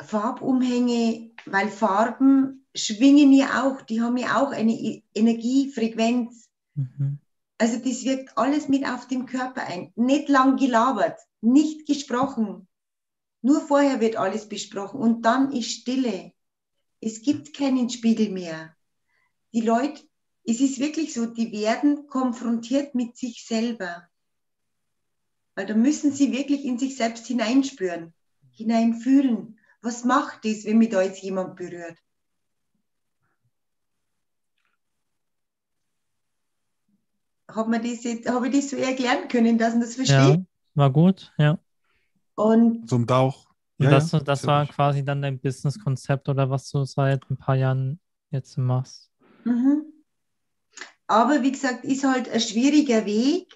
[0.00, 6.48] Farbumhänge, weil Farben schwingen ja auch, die haben ja auch eine Energiefrequenz.
[6.74, 7.18] Mhm.
[7.58, 9.92] Also das wirkt alles mit auf den Körper ein.
[9.94, 12.66] Nicht lang gelabert, nicht gesprochen.
[13.42, 16.32] Nur vorher wird alles besprochen und dann ist Stille.
[17.00, 18.74] Es gibt keinen Spiegel mehr.
[19.52, 20.02] Die Leute,
[20.46, 24.08] es ist wirklich so, die werden konfrontiert mit sich selber.
[25.54, 28.12] Weil da müssen sie wirklich in sich selbst hineinspüren,
[28.50, 29.58] hineinfühlen.
[29.84, 31.98] Was macht es, wenn mich da jetzt jemand berührt?
[37.48, 40.16] Hat man das jetzt, habe ich das so erklären können, dass man das versteht?
[40.16, 41.58] Ja, war gut, ja.
[42.34, 43.50] Und So ein Dauch.
[43.76, 47.36] Und Ja, das, ja, das war quasi dann dein Businesskonzept oder was du seit ein
[47.36, 49.12] paar Jahren jetzt machst.
[49.44, 49.92] Mhm.
[51.06, 53.54] Aber wie gesagt, ist halt ein schwieriger Weg,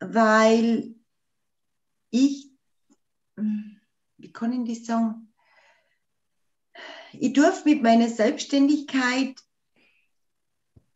[0.00, 0.94] weil
[2.10, 2.50] ich,
[4.22, 5.32] wie kann ich das sagen?
[7.12, 9.34] Ich durfte mit meiner Selbstständigkeit,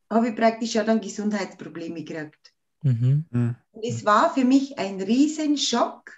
[0.09, 2.55] habe ich praktisch ja dann Gesundheitsprobleme gekriegt.
[2.83, 3.27] Mhm.
[3.31, 3.57] Mhm.
[3.72, 6.12] Und es war für mich ein Riesenschock,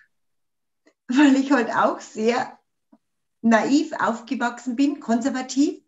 [1.09, 2.59] weil ich halt auch sehr
[3.41, 5.81] naiv aufgewachsen bin, konservativ.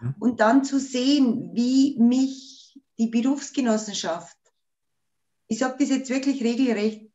[0.00, 0.14] Mhm.
[0.20, 4.36] Und dann zu sehen, wie mich die Berufsgenossenschaft,
[5.48, 7.05] ich sage das jetzt wirklich regelrecht,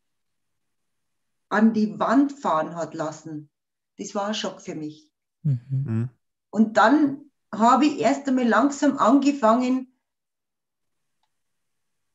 [1.52, 3.50] an die Wand fahren hat lassen,
[3.98, 5.12] das war ein Schock für mich.
[5.44, 5.60] Mhm.
[5.70, 6.10] Mhm.
[6.50, 9.88] Und dann habe ich erst einmal langsam angefangen,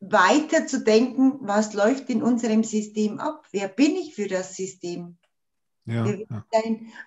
[0.00, 3.46] weiter zu denken, was läuft in unserem System ab?
[3.50, 5.16] Wer bin ich für das System?
[5.84, 6.44] Ja, ja.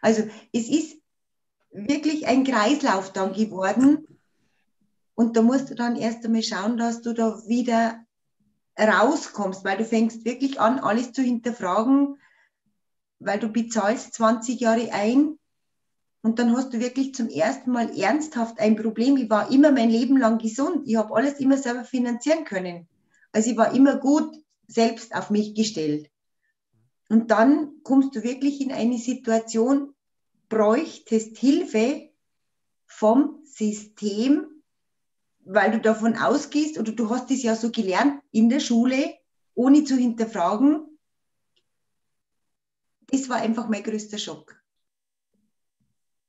[0.02, 0.24] Also
[0.54, 0.98] es ist
[1.72, 4.08] wirklich ein Kreislauf dann geworden.
[5.16, 8.06] Und da musst du dann erst einmal schauen, dass du da wieder
[8.80, 12.18] rauskommst, weil du fängst wirklich an, alles zu hinterfragen,
[13.20, 15.38] weil du bezahlst 20 Jahre ein
[16.22, 19.18] und dann hast du wirklich zum ersten Mal ernsthaft ein Problem.
[19.18, 20.88] Ich war immer mein Leben lang gesund.
[20.88, 22.88] Ich habe alles immer selber finanzieren können.
[23.32, 24.36] Also ich war immer gut
[24.68, 26.10] selbst auf mich gestellt.
[27.10, 29.96] Und dann kommst du wirklich in eine Situation,
[30.50, 32.10] bräuchtest Hilfe
[32.86, 34.59] vom System,
[35.46, 39.16] weil du davon ausgehst oder du hast es ja so gelernt in der Schule,
[39.56, 40.86] ohne zu hinterfragen.
[43.08, 44.62] Das war einfach mein größter Schock.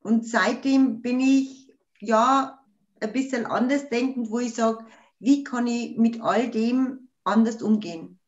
[0.00, 2.64] Und seitdem bin ich ja
[3.00, 4.84] ein bisschen anders denkend, wo ich sage,
[5.18, 8.18] wie kann ich mit all dem anders umgehen?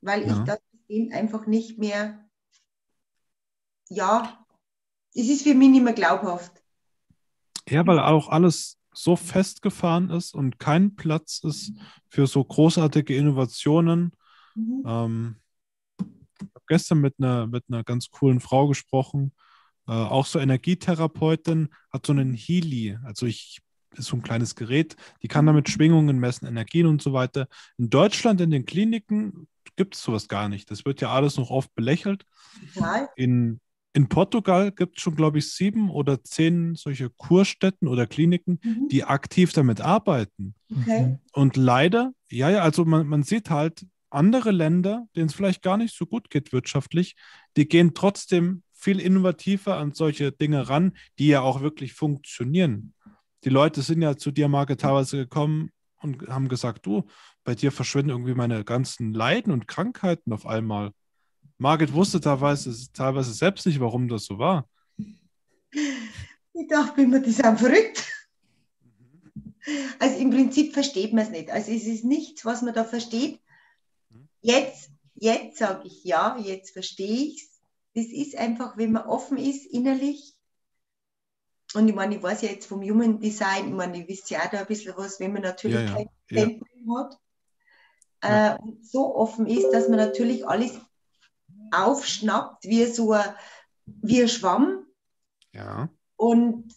[0.00, 0.32] Weil Ja.
[0.32, 2.28] ich das System einfach nicht mehr,
[3.88, 4.44] ja,
[5.14, 6.62] es ist für mich nicht mehr glaubhaft.
[7.68, 11.72] Ja, weil auch alles so festgefahren ist und kein Platz ist
[12.08, 14.12] für so großartige Innovationen.
[14.54, 14.82] Mhm.
[14.86, 15.36] Ähm,
[15.98, 19.32] ich habe gestern mit einer, mit einer ganz coolen Frau gesprochen,
[19.86, 23.60] äh, auch so Energietherapeutin, hat so einen Healy, also ich
[23.98, 27.46] ist so ein kleines Gerät, die kann damit Schwingungen messen, Energien und so weiter.
[27.76, 30.70] In Deutschland in den Kliniken gibt es sowas gar nicht.
[30.70, 32.24] Das wird ja alles noch oft belächelt.
[32.74, 33.08] Total.
[33.16, 33.60] In,
[33.94, 38.88] in Portugal gibt es schon, glaube ich, sieben oder zehn solche Kurstätten oder Kliniken, Mhm.
[38.88, 40.54] die aktiv damit arbeiten.
[40.70, 41.02] Okay.
[41.02, 41.18] Mhm.
[41.32, 45.78] Und leider, ja, ja, also man, man sieht halt, andere Länder, denen es vielleicht gar
[45.78, 47.16] nicht so gut geht wirtschaftlich,
[47.56, 52.92] die gehen trotzdem viel innovativer an solche Dinge ran, die ja auch wirklich funktionieren.
[53.44, 55.70] Die Leute sind ja zu dir, Marke, teilweise gekommen
[56.02, 57.04] und haben gesagt, du,
[57.44, 60.92] bei dir verschwinden irgendwie meine ganzen Leiden und Krankheiten auf einmal.
[61.62, 64.68] Margit wusste teilweise, teilweise selbst nicht, warum das so war.
[65.70, 68.04] Ich dachte mir, die sind verrückt.
[70.00, 71.50] Also im Prinzip versteht man es nicht.
[71.50, 73.40] Also es ist nichts, was man da versteht.
[74.40, 77.62] Jetzt, jetzt sage ich ja, jetzt verstehe ich es.
[77.94, 80.34] Das ist einfach, wenn man offen ist innerlich.
[81.74, 84.40] Und ich meine, ich weiß ja jetzt vom Human Design, ich meine, ich wisst ja
[84.40, 86.42] auch da ein bisschen was, wenn man natürlich Ja, ja, kein ja.
[86.42, 87.18] Zentrum hat.
[88.22, 90.80] Äh, und so offen ist, dass man natürlich alles
[91.72, 93.24] aufschnappt wie so ein,
[93.86, 94.86] wie ein Schwamm.
[95.52, 95.88] Ja.
[96.16, 96.74] Und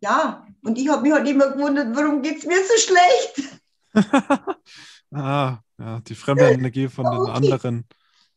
[0.00, 3.60] ja, und ich habe mich halt immer gewundert, warum geht es mir so schlecht?
[5.12, 7.28] ah, ja, die fremde Energie von den Okay.
[7.28, 7.84] anderen.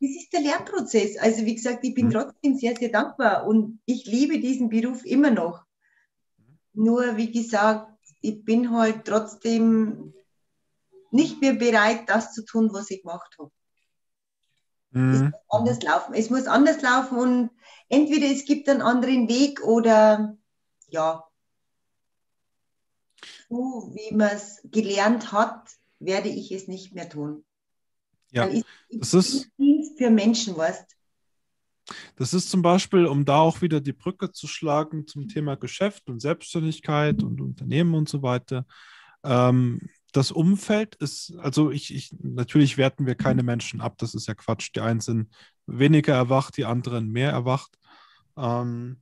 [0.02, 1.18] Das ist der Lernprozess.
[1.18, 2.12] Also wie gesagt, ich bin Mhm.
[2.12, 5.64] trotzdem sehr, sehr dankbar und ich liebe diesen Beruf immer noch.
[6.74, 7.90] Nur wie gesagt,
[8.22, 10.14] ich bin halt trotzdem
[11.12, 13.52] nicht mehr bereit, das zu tun, was ich gemacht habe.
[14.94, 15.32] Es Mhm.
[15.32, 16.14] muss anders laufen.
[16.14, 17.50] Es muss anders laufen und
[17.90, 20.38] entweder es gibt einen anderen Weg oder
[20.90, 21.24] ja,
[23.50, 25.70] so wie man es gelernt hat,
[26.00, 27.44] werde ich es nicht mehr tun.
[28.32, 30.86] Ja, Weil ich, ich das ist- Dienst für Menschen, weißt
[32.16, 36.10] Das ist zum Beispiel, um da auch wieder die Brücke zu schlagen zum Thema Geschäft
[36.10, 38.66] und Selbstständigkeit und Unternehmen und so weiter.
[39.24, 39.82] Ähm,
[40.14, 44.36] das Umfeld ist, also ich, ich, natürlich werten wir keine Menschen ab, das ist ja
[44.36, 44.70] Quatsch.
[44.76, 45.36] Die einen sind
[45.66, 47.78] weniger erwacht, die anderen mehr erwacht.
[48.38, 49.02] Ähm,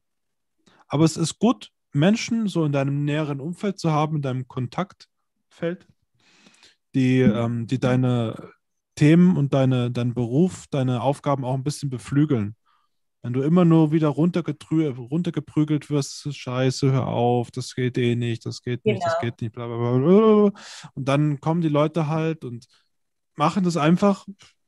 [0.87, 5.85] aber es ist gut, Menschen so in deinem näheren Umfeld zu haben, in deinem Kontaktfeld,
[6.95, 8.51] die, ähm, die deine
[8.95, 12.55] Themen und deine, deinen Beruf, deine Aufgaben auch ein bisschen beflügeln.
[13.23, 18.61] Wenn du immer nur wieder runtergeprügelt wirst, scheiße, hör auf, das geht eh nicht, das
[18.63, 19.31] geht nicht, das Genau.
[19.31, 19.97] geht nicht, bla bla bla,
[20.49, 20.61] bla.
[20.95, 22.65] Und dann kommen die Leute halt und
[23.35, 24.25] machen das einfach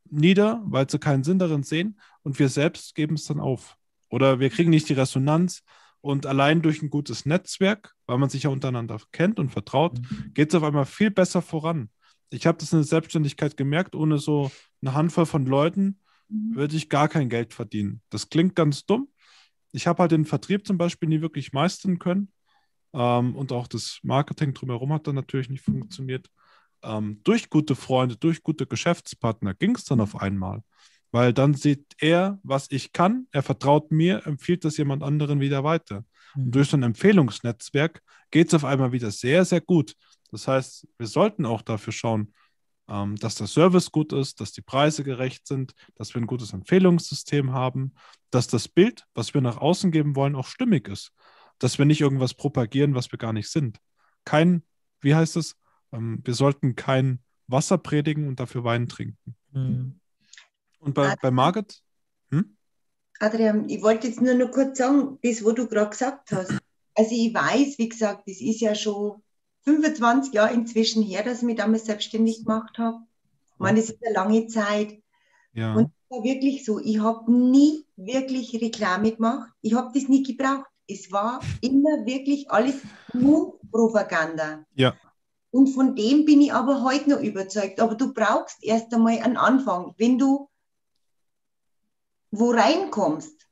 [0.10, 3.76] nieder, weil sie keinen Sinn darin sehen und wir selbst geben es dann auf.
[4.10, 5.64] Oder wir kriegen nicht die Resonanz
[6.02, 10.32] Und allein durch ein gutes Netzwerk, weil man sich ja untereinander kennt und vertraut, mhm.
[10.34, 11.90] geht es auf einmal viel besser voran.
[12.30, 14.52] Ich habe das in der Selbstständigkeit gemerkt, ohne so
[14.82, 16.00] eine Handvoll von Leuten.
[16.34, 18.02] Würde ich gar kein Geld verdienen.
[18.10, 19.08] Das klingt ganz dumm.
[19.72, 22.32] Ich habe halt den Vertrieb zum Beispiel nie wirklich meistern können.
[22.94, 26.28] Ähm, und auch das Marketing drumherum hat dann natürlich nicht funktioniert.
[26.84, 30.64] Ähm, durch gute Freunde, durch gute Geschäftspartner ging es dann auf einmal.
[31.12, 35.64] Weil dann sieht er, was ich kann, er vertraut mir, empfiehlt das jemand anderen wieder
[35.64, 36.06] weiter.
[36.36, 36.52] Und mhm.
[36.52, 39.96] durch so ein Empfehlungsnetzwerk geht es auf einmal wieder sehr, sehr gut.
[40.32, 42.34] Das heißt, wir sollten auch dafür schauen,
[42.90, 46.54] ähm, dass der Service gut ist, dass die Preise gerecht sind, dass wir ein gutes
[46.54, 47.94] Empfehlungssystem haben,
[48.30, 51.12] dass das Bild, was wir nach außen geben wollen, auch stimmig ist.
[51.60, 53.80] Dass wir nicht irgendwas propagieren, was wir gar nicht sind.
[54.26, 54.64] Kein,
[55.02, 55.56] wie heißt es?
[55.92, 59.36] Ähm, wir sollten kein Wasser predigen und dafür Wein trinken.
[59.52, 60.00] Mhm.
[60.80, 61.82] Und bei, bei Margit?
[62.32, 62.58] Hm?
[63.20, 66.58] Adrian, ich wollte jetzt nur noch kurz sagen, das, was du gerade gesagt hast.
[66.96, 69.22] Also ich weiß, wie gesagt, das ist ja schon
[69.64, 72.98] 25 Jahre inzwischen her, dass ich mich damals selbstständig gemacht habe.
[73.54, 75.02] Ich meine, das ist eine lange Zeit.
[75.54, 75.76] Ja.
[75.76, 79.52] Und es war wirklich so, ich habe nie wirklich Reklame gemacht.
[79.62, 80.66] Ich habe das nie gebraucht.
[80.88, 82.76] Es war immer wirklich alles
[83.14, 84.66] nur Propaganda.
[84.76, 84.96] Ja.
[85.52, 87.80] Und von dem bin ich aber heute noch überzeugt.
[87.80, 89.94] Aber du brauchst erst einmal einen Anfang.
[89.98, 90.50] Wenn du
[92.32, 93.48] wo reinkommst,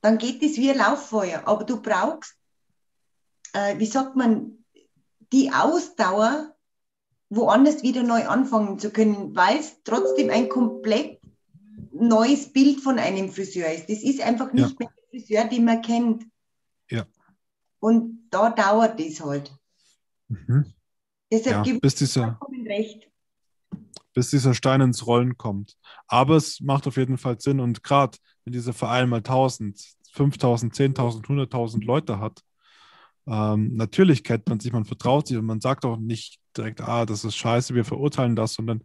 [0.00, 1.42] dann geht es wie ein Lauffeuer.
[1.46, 2.36] Aber du brauchst,
[3.52, 4.64] äh, wie sagt man,
[5.32, 6.54] die Ausdauer,
[7.28, 11.20] woanders wieder neu anfangen zu können, weil es trotzdem ein komplett
[11.92, 13.88] neues Bild von einem Friseur ist.
[13.88, 14.76] Das ist einfach nicht ja.
[14.78, 16.24] mehr der Friseur, den man kennt.
[16.90, 17.06] Ja.
[17.80, 19.52] Und da dauert es halt.
[20.28, 20.72] Mhm.
[21.30, 23.10] Deshalb ja, gibt es recht
[24.16, 25.76] bis dieser Stein ins Rollen kommt.
[26.06, 29.78] Aber es macht auf jeden Fall Sinn und gerade wenn dieser Verein mal 1000,
[30.10, 32.40] 5000, 10.000, 100.000 Leute hat,
[33.26, 37.06] ähm, natürlich kennt man sich, man vertraut sich und man sagt auch nicht direkt, ah,
[37.06, 38.82] das ist scheiße, wir verurteilen das, sondern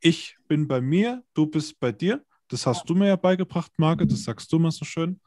[0.00, 2.22] ich bin bei mir, du bist bei dir.
[2.48, 5.20] Das hast du mir ja beigebracht, Marke, das sagst du immer so schön.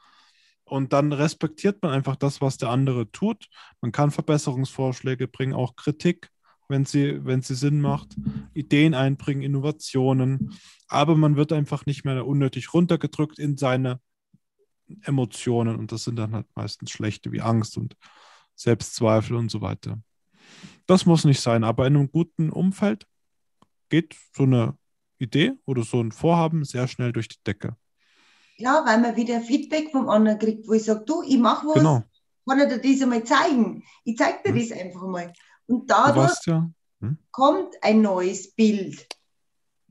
[0.64, 3.48] Und dann respektiert man einfach das, was der andere tut.
[3.82, 6.30] Man kann Verbesserungsvorschläge bringen, auch Kritik
[6.70, 8.16] wenn sie, wenn sie Sinn macht,
[8.54, 10.54] Ideen einbringen, Innovationen,
[10.88, 14.00] aber man wird einfach nicht mehr unnötig runtergedrückt in seine
[15.02, 17.96] Emotionen und das sind dann halt meistens schlechte wie Angst und
[18.60, 20.00] Selbstzweifel und so weiter.
[20.86, 23.08] Das muss nicht sein, aber in einem guten Umfeld
[23.90, 24.78] geht so eine
[25.18, 27.78] Idee oder so ein Vorhaben sehr schnell durch die Decke.
[28.58, 31.76] Ja, weil man wieder Feedback vom anderen kriegt, wo ich sage, du, ich mache was,
[31.76, 32.04] genau.
[32.48, 33.84] kann ich dir das einmal zeigen?
[34.04, 34.60] Ich zeige dir hm.
[34.60, 35.34] das einfach mal.
[35.68, 36.70] Und dadurch ja.
[37.00, 37.18] hm?
[37.32, 39.08] kommt ein neues Bild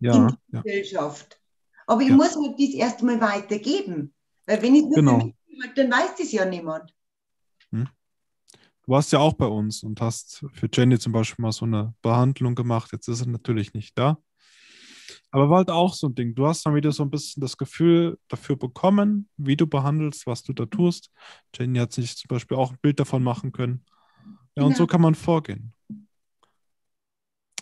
[0.00, 0.60] ja, in die ja.
[0.60, 1.40] Gesellschaft.
[1.86, 4.12] Aber ich muss mir das erst mal weitergeben.
[4.44, 5.20] Weil wenn ich es nur genau.
[5.20, 5.34] für mich
[5.74, 6.94] dann weiß das ja niemand.
[8.88, 11.92] Du warst ja auch bei uns und hast für Jenny zum Beispiel mal so eine
[12.00, 12.90] Behandlung gemacht.
[12.90, 14.16] Jetzt ist sie natürlich nicht da.
[15.30, 16.34] Aber war halt auch so ein Ding.
[16.34, 20.42] Du hast dann wieder so ein bisschen das Gefühl dafür bekommen, wie du behandelst, was
[20.42, 21.10] du da tust.
[21.54, 23.84] Jenny hat sich zum Beispiel auch ein Bild davon machen können.
[24.56, 24.76] Ja, und ja.
[24.78, 25.74] so kann man vorgehen.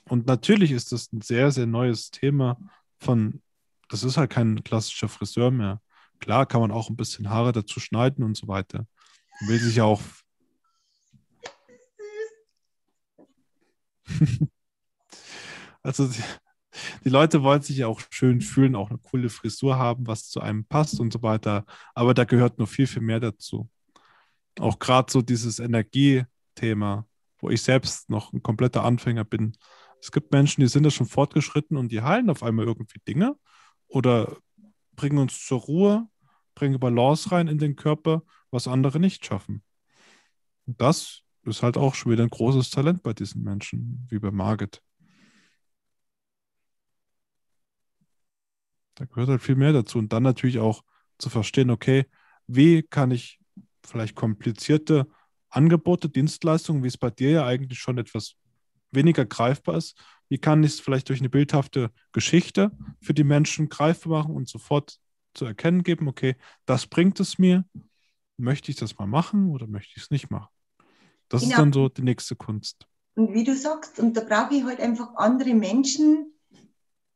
[0.04, 2.56] Und natürlich ist das ein sehr, sehr neues Thema
[3.00, 3.42] von,
[3.88, 5.82] das ist halt kein klassischer Friseur mehr.
[6.20, 8.86] Klar kann man auch ein bisschen Haare dazu schneiden und so weiter.
[9.40, 10.00] Man will sich ja auch.
[15.82, 16.08] also
[17.04, 20.40] die, Leute wollen sich ja auch schön fühlen, auch eine coole Frisur haben, was zu
[20.40, 21.64] einem passt und so weiter.
[21.94, 23.68] Aber da gehört noch viel, viel mehr dazu.
[24.58, 27.06] Auch gerade so dieses Energie, Thema,
[27.38, 29.56] wo ich selbst noch ein kompletter Anfänger bin.
[30.00, 33.36] Es gibt Menschen, die sind da schon fortgeschritten und die heilen auf einmal irgendwie Dinge
[33.88, 34.36] oder
[34.94, 36.08] bringen uns zur Ruhe,
[36.54, 39.62] bringen Balance rein in den Körper, was andere nicht schaffen.
[40.66, 44.30] Und das ist halt auch schon wieder ein großes Talent bei diesen Menschen, wie bei
[44.30, 44.82] Margit.
[48.94, 49.98] Da gehört halt viel mehr dazu.
[49.98, 50.82] Und dann natürlich auch
[51.18, 52.06] zu verstehen, okay,
[52.46, 53.38] wie kann ich
[53.84, 55.06] vielleicht komplizierte
[55.48, 58.34] Angebote, Dienstleistungen, wie es bei dir ja eigentlich schon etwas
[58.90, 59.96] weniger greifbar ist,
[60.28, 64.48] wie kann ich es vielleicht durch eine bildhafte Geschichte für die Menschen greifbar machen und
[64.48, 64.98] sofort
[65.34, 67.64] zu erkennen geben, okay, das bringt es mir,
[68.36, 70.55] möchte ich das mal machen oder möchte ich es nicht machen?
[71.28, 71.52] Das genau.
[71.52, 72.86] ist dann so die nächste Kunst.
[73.14, 76.32] Und wie du sagst, und da brauche ich halt einfach andere Menschen,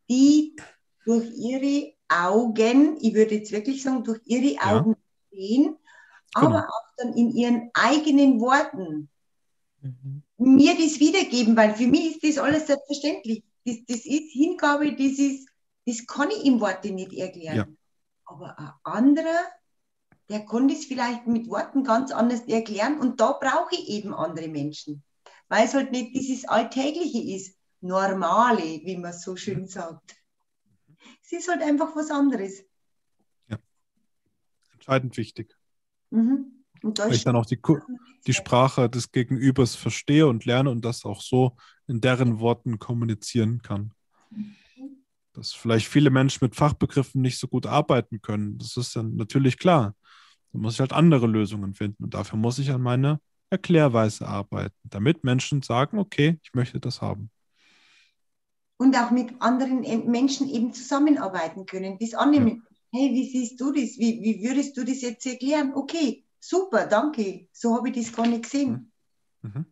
[0.08, 0.56] die
[1.04, 4.96] durch ihre Augen, ich würde jetzt wirklich sagen, durch ihre Augen
[5.30, 5.38] ja.
[5.38, 5.76] sehen
[6.34, 6.46] Genau.
[6.46, 9.08] aber auch dann in ihren eigenen Worten
[9.80, 10.22] mhm.
[10.38, 13.42] mir das wiedergeben, weil für mich ist das alles selbstverständlich.
[13.64, 15.48] Das, das ist Hingabe, das ist,
[15.86, 17.56] das kann ich in Worte nicht erklären.
[17.56, 17.66] Ja.
[18.24, 19.40] Aber ein anderer,
[20.30, 24.48] der konnte es vielleicht mit Worten ganz anders erklären und da brauche ich eben andere
[24.48, 25.02] Menschen,
[25.48, 30.14] weil es halt nicht dieses Alltägliche ist, Normale, wie man so schön sagt.
[31.24, 32.62] Es ist halt einfach was anderes.
[33.48, 33.58] Ja.
[34.74, 35.56] Entscheidend wichtig.
[36.10, 36.64] Mhm.
[36.82, 37.58] Weil ich dann auch die,
[38.26, 41.56] die Sprache des Gegenübers verstehe und lerne und das auch so
[41.86, 43.92] in deren Worten kommunizieren kann.
[45.32, 48.58] Dass vielleicht viele Menschen mit Fachbegriffen nicht so gut arbeiten können.
[48.58, 49.94] Das ist dann natürlich klar.
[50.53, 53.20] Da muss ich halt andere Lösungen finden und dafür muss ich an meiner
[53.51, 57.30] Erklärweise arbeiten, damit Menschen sagen, okay, ich möchte das haben.
[58.78, 62.62] und auch mit anderen en- Menschen eben zusammenarbeiten können, das annehmen.
[62.92, 63.98] Hey, wie siehst du das?
[63.98, 65.72] Wie, wie würdest du das jetzt erklären?
[65.74, 67.46] Okay, super, danke.
[67.53, 68.90] So habe ich das gar nicht gesehen.
[69.42, 69.66] Mhm.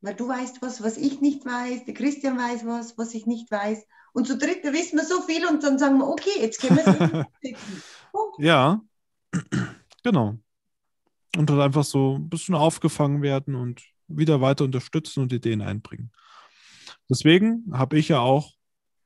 [0.00, 3.50] Weil du weißt was, was ich nicht weiß, der Christian weiß was, was ich nicht
[3.50, 3.84] weiß.
[4.12, 6.84] Und zu dritt wissen wir so viel und dann sagen wir, okay, jetzt können wir
[6.86, 6.88] es
[7.42, 7.82] umsetzen.
[8.38, 8.80] Ja,
[10.04, 10.38] genau.
[11.36, 16.12] Und dann einfach so ein bisschen aufgefangen werden und wieder weiter unterstützen und Ideen einbringen.
[17.10, 18.52] Deswegen habe ich ja auch,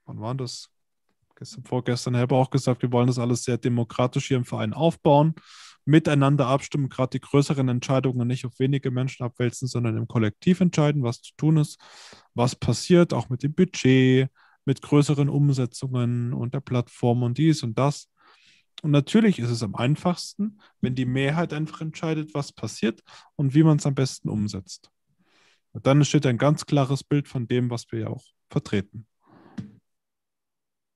[0.05, 0.69] wann war das?
[1.37, 5.37] Gestern, vorgestern, habe auch gesagt, wir wollen das alles sehr demokratisch hier im Verein aufbauen,
[5.85, 11.05] miteinander abstimmen, gerade die größeren Entscheidungen nicht auf wenige Menschen abwälzen, sondern im Kollektiv entscheiden,
[11.05, 11.79] was zu tun ist,
[12.35, 14.31] was passiert, auch mit dem Budget,
[14.65, 18.11] mit größeren Umsetzungen und der Plattform und dies und das.
[18.83, 23.03] Und natürlich ist es am einfachsten, wenn die Mehrheit einfach entscheidet, was passiert
[23.35, 24.91] und wie man es am besten umsetzt.
[25.73, 29.07] Und dann entsteht ein ganz klares Bild von dem, was wir ja auch vertreten.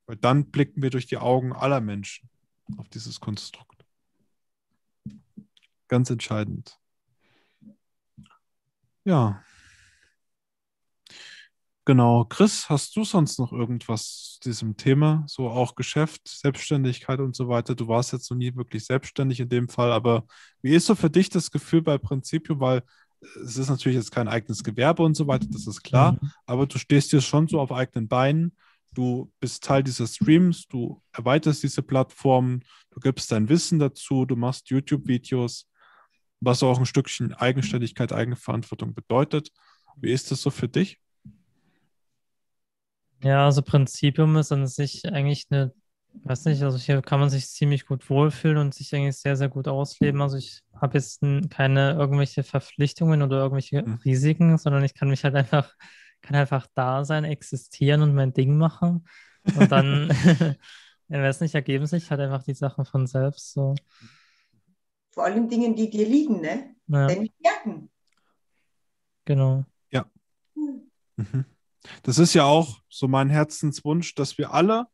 [0.07, 2.29] Weil dann blicken wir durch die Augen aller Menschen
[2.77, 3.85] auf dieses Konstrukt.
[5.89, 6.79] Ganz entscheidend.
[9.05, 9.43] Ja.
[11.85, 12.25] Genau.
[12.27, 15.25] Chris, hast du sonst noch irgendwas zu diesem Thema?
[15.27, 17.75] So auch Geschäft, Selbstständigkeit und so weiter.
[17.75, 20.25] Du warst jetzt noch nie wirklich selbstständig in dem Fall, aber
[20.63, 22.61] wie ist so für dich das Gefühl bei Principio?
[22.61, 22.83] Weil
[23.45, 26.31] es ist natürlich jetzt kein eigenes Gewerbe und so weiter, das ist klar, Mhm.
[26.47, 28.57] aber du stehst hier schon so auf eigenen Beinen.
[28.95, 32.61] Du bist Teil dieser Streams, du erweiterst diese Plattform,
[32.91, 35.69] du gibst dein Wissen dazu, du machst YouTube-Videos,
[36.41, 39.51] was auch ein Stückchen Eigenständigkeit, Eigenverantwortung bedeutet.
[39.97, 40.99] Wie ist das so für dich?
[43.23, 45.73] Ja, also Prinzipium ist an sich eigentlich eine,
[46.25, 49.49] weiß nicht, also hier kann man sich ziemlich gut wohlfühlen und sich eigentlich sehr, sehr
[49.49, 50.21] gut ausleben.
[50.21, 51.21] Also ich habe jetzt
[51.51, 53.99] keine irgendwelche Verpflichtungen oder irgendwelche Mhm.
[54.05, 55.73] Risiken, sondern ich kann mich halt einfach,
[56.21, 59.07] kann einfach da sein, existieren und mein Ding machen.
[59.55, 60.09] Und dann,
[61.09, 63.53] ja, weiß nicht, ergeben sich halt einfach die Sachen von selbst.
[63.53, 63.77] So.
[65.11, 66.75] Vor allem Dingen, die dir liegen, ne?
[66.89, 67.89] Ja, Deine Stärken.
[69.25, 69.65] genau.
[71.17, 71.45] Mhm.
[72.03, 74.87] Das ist ja auch so mein Herzenswunsch, dass wir alle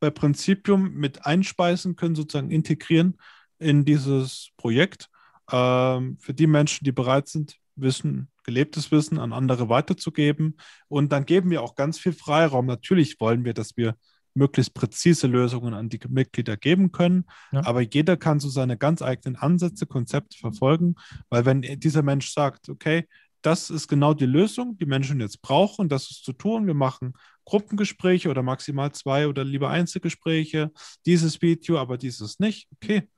[0.00, 3.18] bei Principium mit einspeisen können, sozusagen integrieren
[3.58, 5.08] in dieses Projekt.
[5.52, 10.56] Ähm, für die Menschen, die bereit sind, Wissen, gelebtes Wissen an andere weiterzugeben.
[10.88, 12.66] Und dann geben wir auch ganz viel Freiraum.
[12.66, 13.94] Natürlich wollen wir, dass wir
[14.34, 17.24] möglichst präzise Lösungen an die Mitglieder geben können.
[17.52, 17.66] Ja.
[17.66, 20.94] Aber jeder kann so seine ganz eigenen Ansätze, Konzepte verfolgen,
[21.28, 23.08] weil wenn dieser Mensch sagt, okay,
[23.42, 26.66] das ist genau die Lösung, die Menschen jetzt brauchen, das ist zu tun.
[26.66, 27.14] Wir machen
[27.44, 30.70] Gruppengespräche oder maximal zwei oder lieber Einzelgespräche,
[31.06, 32.68] dieses Video, aber dieses nicht.
[32.72, 33.08] Okay,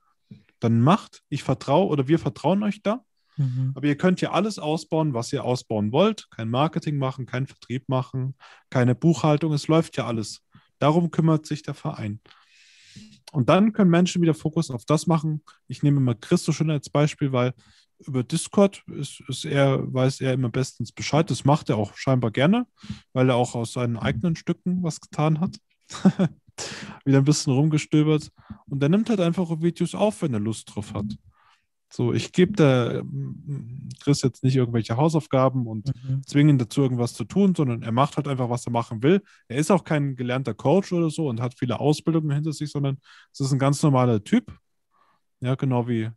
[0.59, 3.03] dann macht, ich vertraue oder wir vertrauen euch da.
[3.37, 3.73] Mhm.
[3.75, 6.29] Aber ihr könnt ja alles ausbauen, was ihr ausbauen wollt.
[6.29, 8.35] Kein Marketing machen, kein Vertrieb machen,
[8.69, 9.53] keine Buchhaltung.
[9.53, 10.41] Es läuft ja alles.
[10.79, 12.19] Darum kümmert sich der Verein.
[13.31, 15.43] Und dann können Menschen wieder Fokus auf das machen.
[15.67, 17.53] Ich nehme mal Christo schon als Beispiel, weil
[18.07, 21.29] über Discord ist, ist er, weiß er immer bestens Bescheid.
[21.29, 22.65] Das macht er auch scheinbar gerne,
[23.13, 25.57] weil er auch aus seinen eigenen Stücken was getan hat.
[27.05, 28.29] wieder ein bisschen rumgestöbert.
[28.67, 31.05] Und er nimmt halt einfach Videos auf, wenn er Lust drauf hat.
[31.91, 36.23] So, ich gebe der ähm, Chris jetzt nicht irgendwelche Hausaufgaben und Mhm.
[36.25, 39.21] zwingen ihn dazu, irgendwas zu tun, sondern er macht halt einfach, was er machen will.
[39.47, 42.97] Er ist auch kein gelernter Coach oder so und hat viele Ausbildungen hinter sich, sondern
[43.31, 44.57] es ist ein ganz normaler Typ.
[45.39, 46.09] Ja, genau wie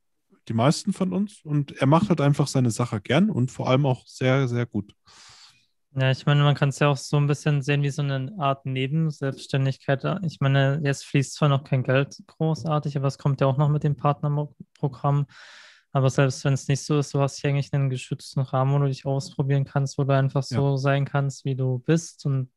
[0.48, 1.40] die meisten von uns.
[1.44, 4.94] Und er macht halt einfach seine Sache gern und vor allem auch sehr, sehr gut.
[5.98, 8.30] Ja, ich meine, man kann es ja auch so ein bisschen sehen wie so eine
[8.38, 10.04] Art Nebenselbstständigkeit.
[10.26, 13.70] Ich meine, jetzt fließt zwar noch kein Geld großartig, aber es kommt ja auch noch
[13.70, 15.26] mit dem Partnerprogramm.
[15.92, 18.78] Aber selbst wenn es nicht so ist, du hast hier eigentlich einen geschützten Rahmen, wo
[18.80, 22.26] du dich ausprobieren kannst, wo du einfach so sein kannst, wie du bist.
[22.26, 22.50] Und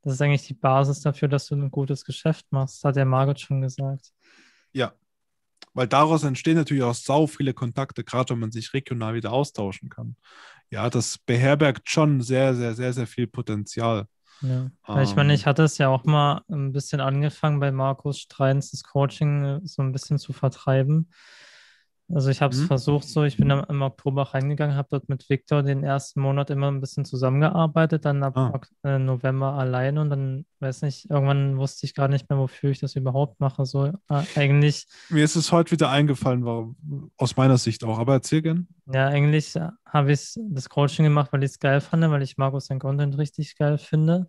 [0.00, 3.38] das ist eigentlich die Basis dafür, dass du ein gutes Geschäft machst, hat der Margot
[3.38, 4.12] schon gesagt.
[4.72, 4.94] Ja,
[5.76, 9.90] weil daraus entstehen natürlich auch sau viele Kontakte, gerade wenn man sich regional wieder austauschen
[9.90, 10.16] kann.
[10.70, 14.06] Ja, das beherbergt schon sehr, sehr, sehr, sehr viel Potenzial.
[14.40, 15.34] Ja, weil ich meine, Ähm.
[15.34, 19.60] ich hatte es ja auch mal ein bisschen angefangen bei Markus Streins, das Coaching äh,
[19.64, 21.10] so ein bisschen zu vertreiben.
[22.08, 22.66] Also ich habe es Mhm.
[22.66, 26.50] versucht so, ich bin am- im Oktober reingegangen, habe dort mit Victor den ersten Monat
[26.50, 28.50] immer ein bisschen zusammengearbeitet, dann ab Ah.
[28.54, 32.70] Ok- äh, November alleine und dann, weiß nicht, irgendwann wusste ich gar nicht mehr, wofür
[32.70, 33.66] ich das überhaupt mache.
[33.66, 33.92] So äh,
[34.36, 37.98] eigentlich, Mir ist es heute wieder eingefallen, warum, aus meiner Sicht auch.
[37.98, 38.68] Aber erzähl gern.
[38.92, 42.36] ja, eigentlich äh, habe ich das Coaching gemacht, weil ich es geil fand, weil ich
[42.36, 44.28] Markus sein Content richtig geil finde.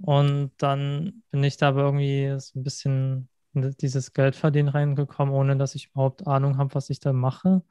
[0.00, 5.74] Und dann bin ich da aber irgendwie so ein bisschen dieses Geldverdienen reingekommen, ohne dass
[5.74, 7.62] ich überhaupt Ahnung habe, was ich da mache.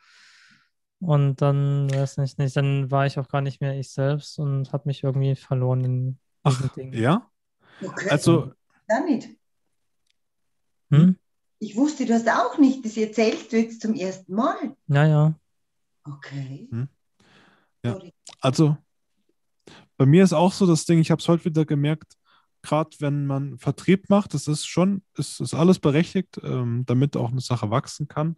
[1.00, 4.74] Und dann, weiß nicht, nicht, dann war ich auch gar nicht mehr ich selbst und
[4.74, 6.94] habe mich irgendwie verloren in diesen Ach, Dingen.
[6.94, 7.30] ja?
[7.82, 8.10] Okay.
[8.10, 8.52] Also,
[8.88, 9.30] Gar nicht.
[10.90, 11.18] Hm?
[11.60, 12.84] Ich wusste das auch nicht.
[12.86, 14.76] Das erzählst du jetzt zum ersten Mal.
[14.88, 15.40] Ja, ja.
[16.04, 16.68] Okay.
[16.72, 16.88] Hm.
[17.84, 18.00] Ja.
[18.40, 18.78] Also,
[19.98, 22.18] bei mir ist auch so das Ding, ich habe es heute wieder gemerkt,
[22.68, 27.32] gerade wenn man Vertrieb macht, das ist schon, ist, ist alles berechtigt, ähm, damit auch
[27.32, 28.36] eine Sache wachsen kann.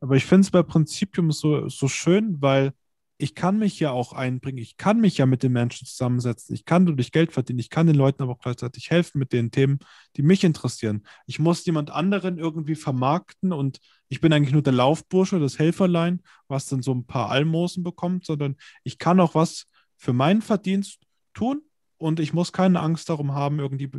[0.00, 2.72] Aber ich finde es bei Prinzipium so, so schön, weil
[3.16, 6.66] ich kann mich ja auch einbringen, ich kann mich ja mit den Menschen zusammensetzen, ich
[6.66, 9.80] kann dadurch Geld verdienen, ich kann den Leuten aber auch gleichzeitig helfen mit den Themen,
[10.16, 11.02] die mich interessieren.
[11.26, 16.22] Ich muss jemand anderen irgendwie vermarkten und ich bin eigentlich nur der Laufbursche, das Helferlein,
[16.46, 21.00] was dann so ein paar Almosen bekommt, sondern ich kann auch was für meinen Verdienst
[21.34, 21.62] tun
[21.98, 23.90] und ich muss keine Angst darum haben, irgendwie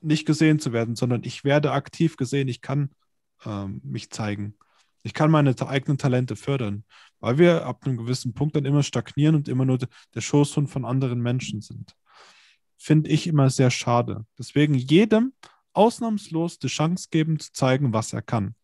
[0.00, 2.90] nicht gesehen zu werden, sondern ich werde aktiv gesehen, ich kann
[3.44, 4.54] ähm, mich zeigen.
[5.04, 6.84] Ich kann meine eigenen Talente fördern,
[7.20, 10.70] weil wir ab einem gewissen Punkt dann immer stagnieren und immer nur de- der Schoßhund
[10.70, 11.96] von anderen Menschen sind.
[12.78, 14.26] Finde ich immer sehr schade.
[14.38, 15.32] Deswegen jedem
[15.72, 18.54] ausnahmslos die Chance geben, zu zeigen, was er kann.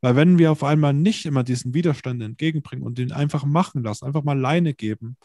[0.00, 4.04] Weil wenn wir auf einmal nicht immer diesen Widerstand entgegenbringen und ihn einfach machen lassen,
[4.04, 5.16] einfach mal Leine geben,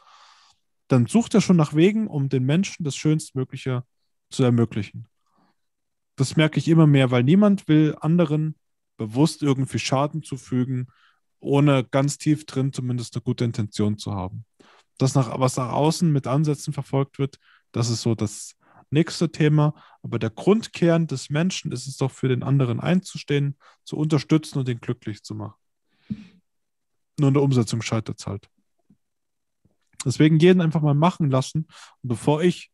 [0.88, 3.84] dann sucht er schon nach Wegen, um den Menschen das Schönstmögliche
[4.30, 5.08] zu ermöglichen.
[6.16, 8.56] Das merke ich immer mehr, weil niemand will anderen
[8.98, 10.88] bewusst irgendwie Schaden zufügen,
[11.40, 14.46] ohne ganz tief drin zumindest eine gute Intention zu haben.
[14.98, 17.38] Das, nach, was nach außen mit Ansätzen verfolgt wird,
[17.72, 18.56] das ist so das
[18.90, 19.76] nächste Thema.
[20.02, 24.70] Aber der Grundkern des Menschen ist es doch für den anderen einzustehen, zu unterstützen und
[24.70, 25.60] ihn glücklich zu machen.
[27.20, 28.50] Nur in der Umsetzung scheitert es halt.
[30.08, 31.68] Deswegen jeden einfach mal machen lassen.
[32.02, 32.72] Und bevor ich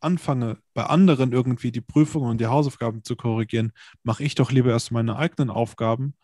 [0.00, 4.70] anfange, bei anderen irgendwie die Prüfungen und die Hausaufgaben zu korrigieren, mache ich doch lieber
[4.70, 6.14] erst meine eigenen Aufgaben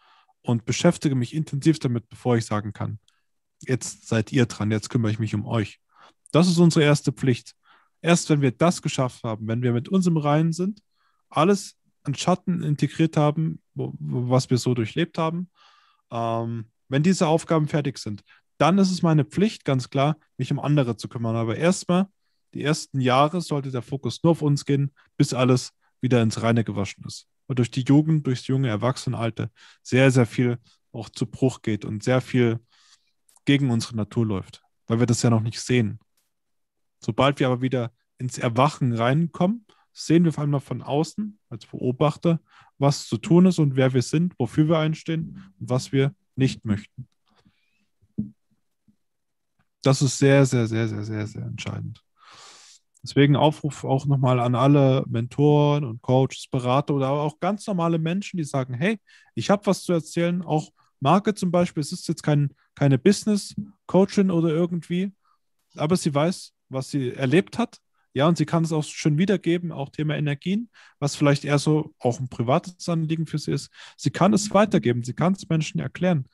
[0.42, 2.98] und beschäftige mich intensiv damit, bevor ich sagen kann,
[3.60, 5.80] jetzt seid ihr dran, jetzt kümmere ich mich um euch.
[6.30, 7.54] Das ist unsere erste Pflicht.
[8.02, 10.80] Erst wenn wir das geschafft haben, wenn wir mit uns im Reinen sind,
[11.30, 15.50] alles an Schatten integriert haben, was wir so durchlebt haben,
[16.10, 18.22] ähm, wenn diese Aufgaben fertig sind,
[18.64, 21.36] dann ist es meine Pflicht, ganz klar, mich um andere zu kümmern.
[21.36, 22.06] Aber erstmal,
[22.54, 26.64] die ersten Jahre sollte der Fokus nur auf uns gehen, bis alles wieder ins Reine
[26.64, 27.26] gewaschen ist.
[27.46, 29.50] Und durch die Jugend, durchs junge Erwachsenenalter
[29.82, 30.56] sehr, sehr viel
[30.92, 32.58] auch zu Bruch geht und sehr viel
[33.44, 36.00] gegen unsere Natur läuft, weil wir das ja noch nicht sehen.
[37.00, 42.40] Sobald wir aber wieder ins Erwachen reinkommen, sehen wir auf einmal von außen als Beobachter,
[42.78, 46.64] was zu tun ist und wer wir sind, wofür wir einstehen und was wir nicht
[46.64, 47.08] möchten.
[49.84, 52.02] Das ist sehr, sehr, sehr, sehr, sehr, sehr entscheidend.
[53.02, 58.38] Deswegen Aufruf auch nochmal an alle Mentoren und Coaches, Berater oder auch ganz normale Menschen,
[58.38, 58.98] die sagen, hey,
[59.34, 60.70] ich habe was zu erzählen, auch
[61.00, 65.12] Marke zum Beispiel, es ist jetzt kein, keine Business-Coachin oder irgendwie,
[65.76, 67.78] aber sie weiß, was sie erlebt hat.
[68.14, 71.92] Ja, und sie kann es auch schön wiedergeben, auch Thema Energien, was vielleicht eher so
[71.98, 73.70] auch ein privates Anliegen für sie ist.
[73.98, 76.24] Sie kann es weitergeben, sie kann es Menschen erklären.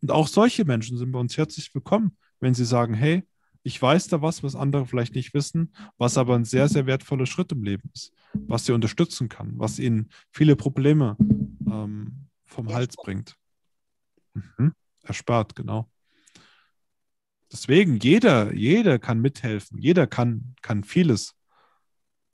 [0.00, 3.26] Und auch solche Menschen sind bei uns herzlich willkommen, wenn sie sagen, hey,
[3.62, 7.24] ich weiß da was, was andere vielleicht nicht wissen, was aber ein sehr, sehr wertvoller
[7.24, 12.96] Schritt im Leben ist, was sie unterstützen kann, was ihnen viele Probleme ähm, vom Hals
[12.96, 13.34] bringt.
[14.34, 14.74] Mhm.
[15.02, 15.90] Erspart, genau.
[17.50, 21.34] Deswegen, jeder, jeder kann mithelfen, jeder kann, kann vieles.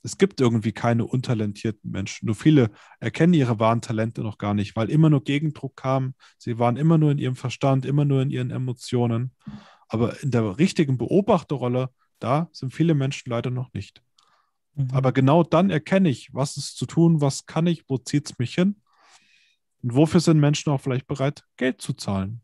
[0.02, 2.26] Es gibt irgendwie keine untalentierten Menschen.
[2.26, 2.70] Nur viele
[3.00, 6.14] erkennen ihre wahren Talente noch gar nicht, weil immer nur Gegendruck kam.
[6.38, 9.32] Sie waren immer nur in ihrem Verstand, immer nur in ihren Emotionen.
[9.92, 11.90] Aber in der richtigen Beobachterrolle,
[12.20, 14.02] da sind viele Menschen leider noch nicht.
[14.74, 14.88] Mhm.
[14.92, 18.38] Aber genau dann erkenne ich, was ist zu tun, was kann ich, wo zieht es
[18.38, 18.80] mich hin
[19.82, 22.40] und wofür sind Menschen auch vielleicht bereit, Geld zu zahlen.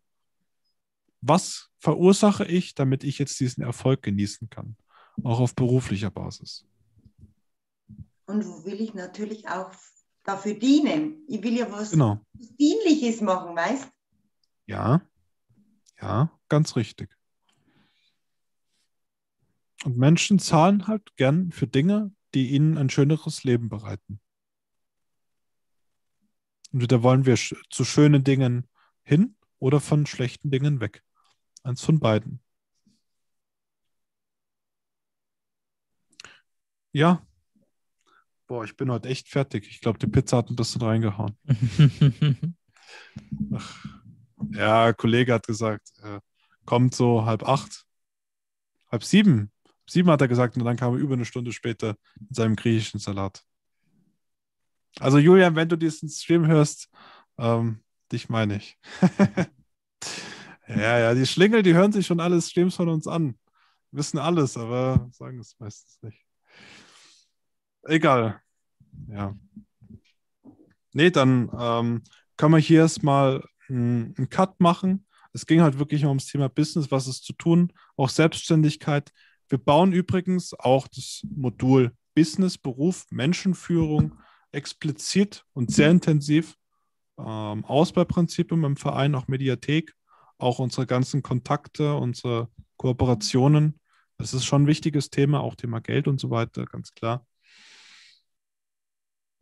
[1.21, 4.77] Was verursache ich, damit ich jetzt diesen Erfolg genießen kann,
[5.23, 6.67] auch auf beruflicher Basis.
[8.27, 9.71] Und wo will ich natürlich auch
[10.25, 11.25] dafür dienen?
[11.29, 12.21] Ich will ja was Genau.
[12.35, 13.89] Dienliches machen, weißt
[14.67, 15.01] Ja,
[16.03, 17.16] ja, ganz richtig.
[19.87, 24.19] Und Menschen zahlen halt gern für Dinge, die ihnen ein schöneres Leben bereiten.
[26.73, 28.67] Und da wollen wir zu schönen Dingen
[29.05, 31.05] hin oder von schlechten Dingen weg.
[31.63, 32.41] Eins von beiden.
[36.91, 37.25] Ja.
[38.49, 39.69] Boah, ich bin heute echt fertig.
[39.71, 41.39] Ich glaube, die Pizza hat ein bisschen reingehauen.
[43.55, 43.87] Ach.
[44.51, 46.19] Ja, Kollege hat gesagt, äh,
[46.65, 47.87] kommt so halb acht,
[48.91, 49.53] halb sieben.
[49.89, 53.01] Sieben hat er gesagt und dann kam er über eine Stunde später mit seinem griechischen
[53.01, 53.45] Salat.
[54.99, 56.89] Also Julian, wenn du diesen Stream hörst,
[57.39, 57.81] ähm,
[58.11, 58.79] dich meine ich.
[60.69, 63.39] ja, ja, die Schlingel, die hören sich schon alle Streams von uns an.
[63.91, 66.27] Wissen alles, aber sagen es meistens nicht.
[67.85, 68.41] Egal.
[69.09, 69.37] Ja.
[70.93, 72.03] Nee, dann ähm,
[72.37, 75.07] können wir hier erstmal einen Cut machen.
[75.33, 79.13] Es ging halt wirklich ums Thema Business, was ist zu tun, auch Selbstständigkeit.
[79.49, 84.19] Wir bauen übrigens auch das Modul Business, Beruf, Menschenführung
[84.53, 86.57] explizit und sehr intensiv
[87.19, 89.95] ähm, aus bei Prinzipien im Verein, auch Mediathek,
[90.39, 93.81] auch unsere ganzen Kontakte, unsere Kooperationen.
[94.19, 97.27] Das ist schon ein wichtiges Thema, auch Thema Geld und so weiter, ganz klar.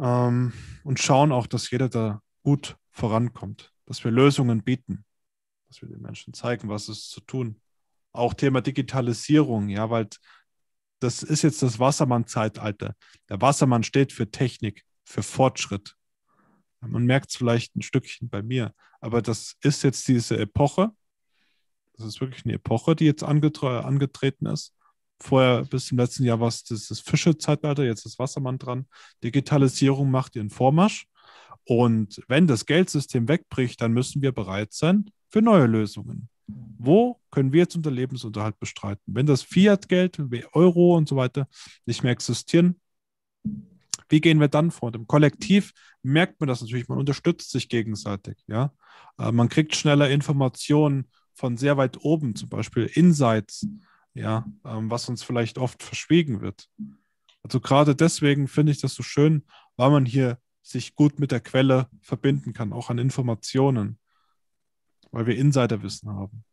[0.01, 0.53] Ähm,
[0.83, 5.05] und schauen auch, dass jeder da gut vorankommt, dass wir Lösungen bieten,
[5.69, 7.61] dass wir den Menschen zeigen, was es zu tun.
[8.15, 10.09] Auch Thema Digitalisierung, ja, weil
[11.01, 12.95] das ist jetzt das Wassermann-Zeitalter.
[13.29, 15.97] Der Wassermann steht für Technik, für Fortschritt.
[16.81, 20.93] Man merkt es vielleicht ein Stückchen bei mir, aber das ist jetzt diese Epoche.
[21.97, 24.75] Das ist wirklich eine Epoche, die jetzt angetre angetreten ist.
[25.21, 28.87] Vorher bis zum letzten Jahr war es das, das Fische-Zeitalter, jetzt ist Wassermann dran.
[29.23, 31.07] Digitalisierung macht ihren Vormarsch.
[31.65, 36.29] Und wenn das Geldsystem wegbricht, dann müssen wir bereit sein für neue Lösungen.
[36.47, 39.03] Wo können wir jetzt unser Lebensunterhalt bestreiten?
[39.07, 40.19] Wenn das Fiat-Geld,
[40.53, 41.49] Euro und so weiter
[41.87, 42.81] nicht mehr existieren,
[44.09, 44.95] wie gehen wir dann vor?
[44.95, 45.73] Im Kollektiv
[46.03, 48.37] merkt man das natürlich, man unterstützt sich gegenseitig.
[48.47, 48.73] Ja?
[49.19, 53.67] Äh, man kriegt schneller Informationen von sehr weit oben, zum Beispiel Insights,
[54.15, 56.69] ja, ähm, was uns vielleicht oft verschwiegen wird.
[57.43, 59.45] Also gerade deswegen finde ich das so schön,
[59.77, 63.99] weil man hier sich gut mit der Quelle verbinden kann, auch an Informationen,
[65.15, 66.45] weil wir Insiderwissen haben.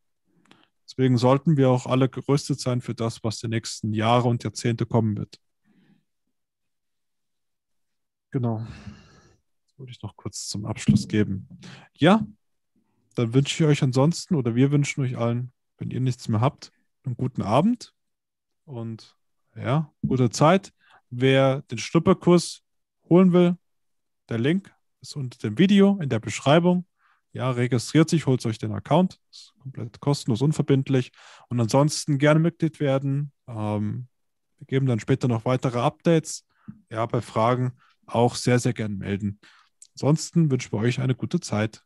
[0.86, 4.86] Deswegen sollten wir auch alle gerüstet sein für das, was die nächsten Jahre und Jahrzehnte
[4.86, 5.40] kommen wird.
[8.30, 8.64] Genau.
[9.66, 11.48] Das wollte ich noch kurz zum Abschluss geben.
[11.96, 12.24] Ja,
[13.16, 16.70] dann wünsche ich euch ansonsten oder wir wünschen euch allen, wenn ihr nichts mehr habt,
[17.02, 17.92] einen guten Abend
[18.64, 19.16] und
[19.56, 20.72] ja, gute Zeit.
[21.10, 22.62] Wer den Schnupperkurs
[23.08, 23.56] holen will,
[24.28, 26.86] der Link ist unter dem Video in der Beschreibung.
[27.32, 29.18] Ja, registriert sich, holt euch den Account.
[29.30, 31.12] Ist komplett kostenlos, unverbindlich.
[31.48, 33.32] Und ansonsten gerne Mitglied werden.
[33.48, 34.08] Ähm,
[34.58, 36.46] wir geben dann später noch weitere Updates.
[36.90, 37.72] Ja, bei Fragen
[38.06, 39.40] auch sehr, sehr gern melden.
[39.94, 41.82] Ansonsten wünschen wir euch eine gute Zeit.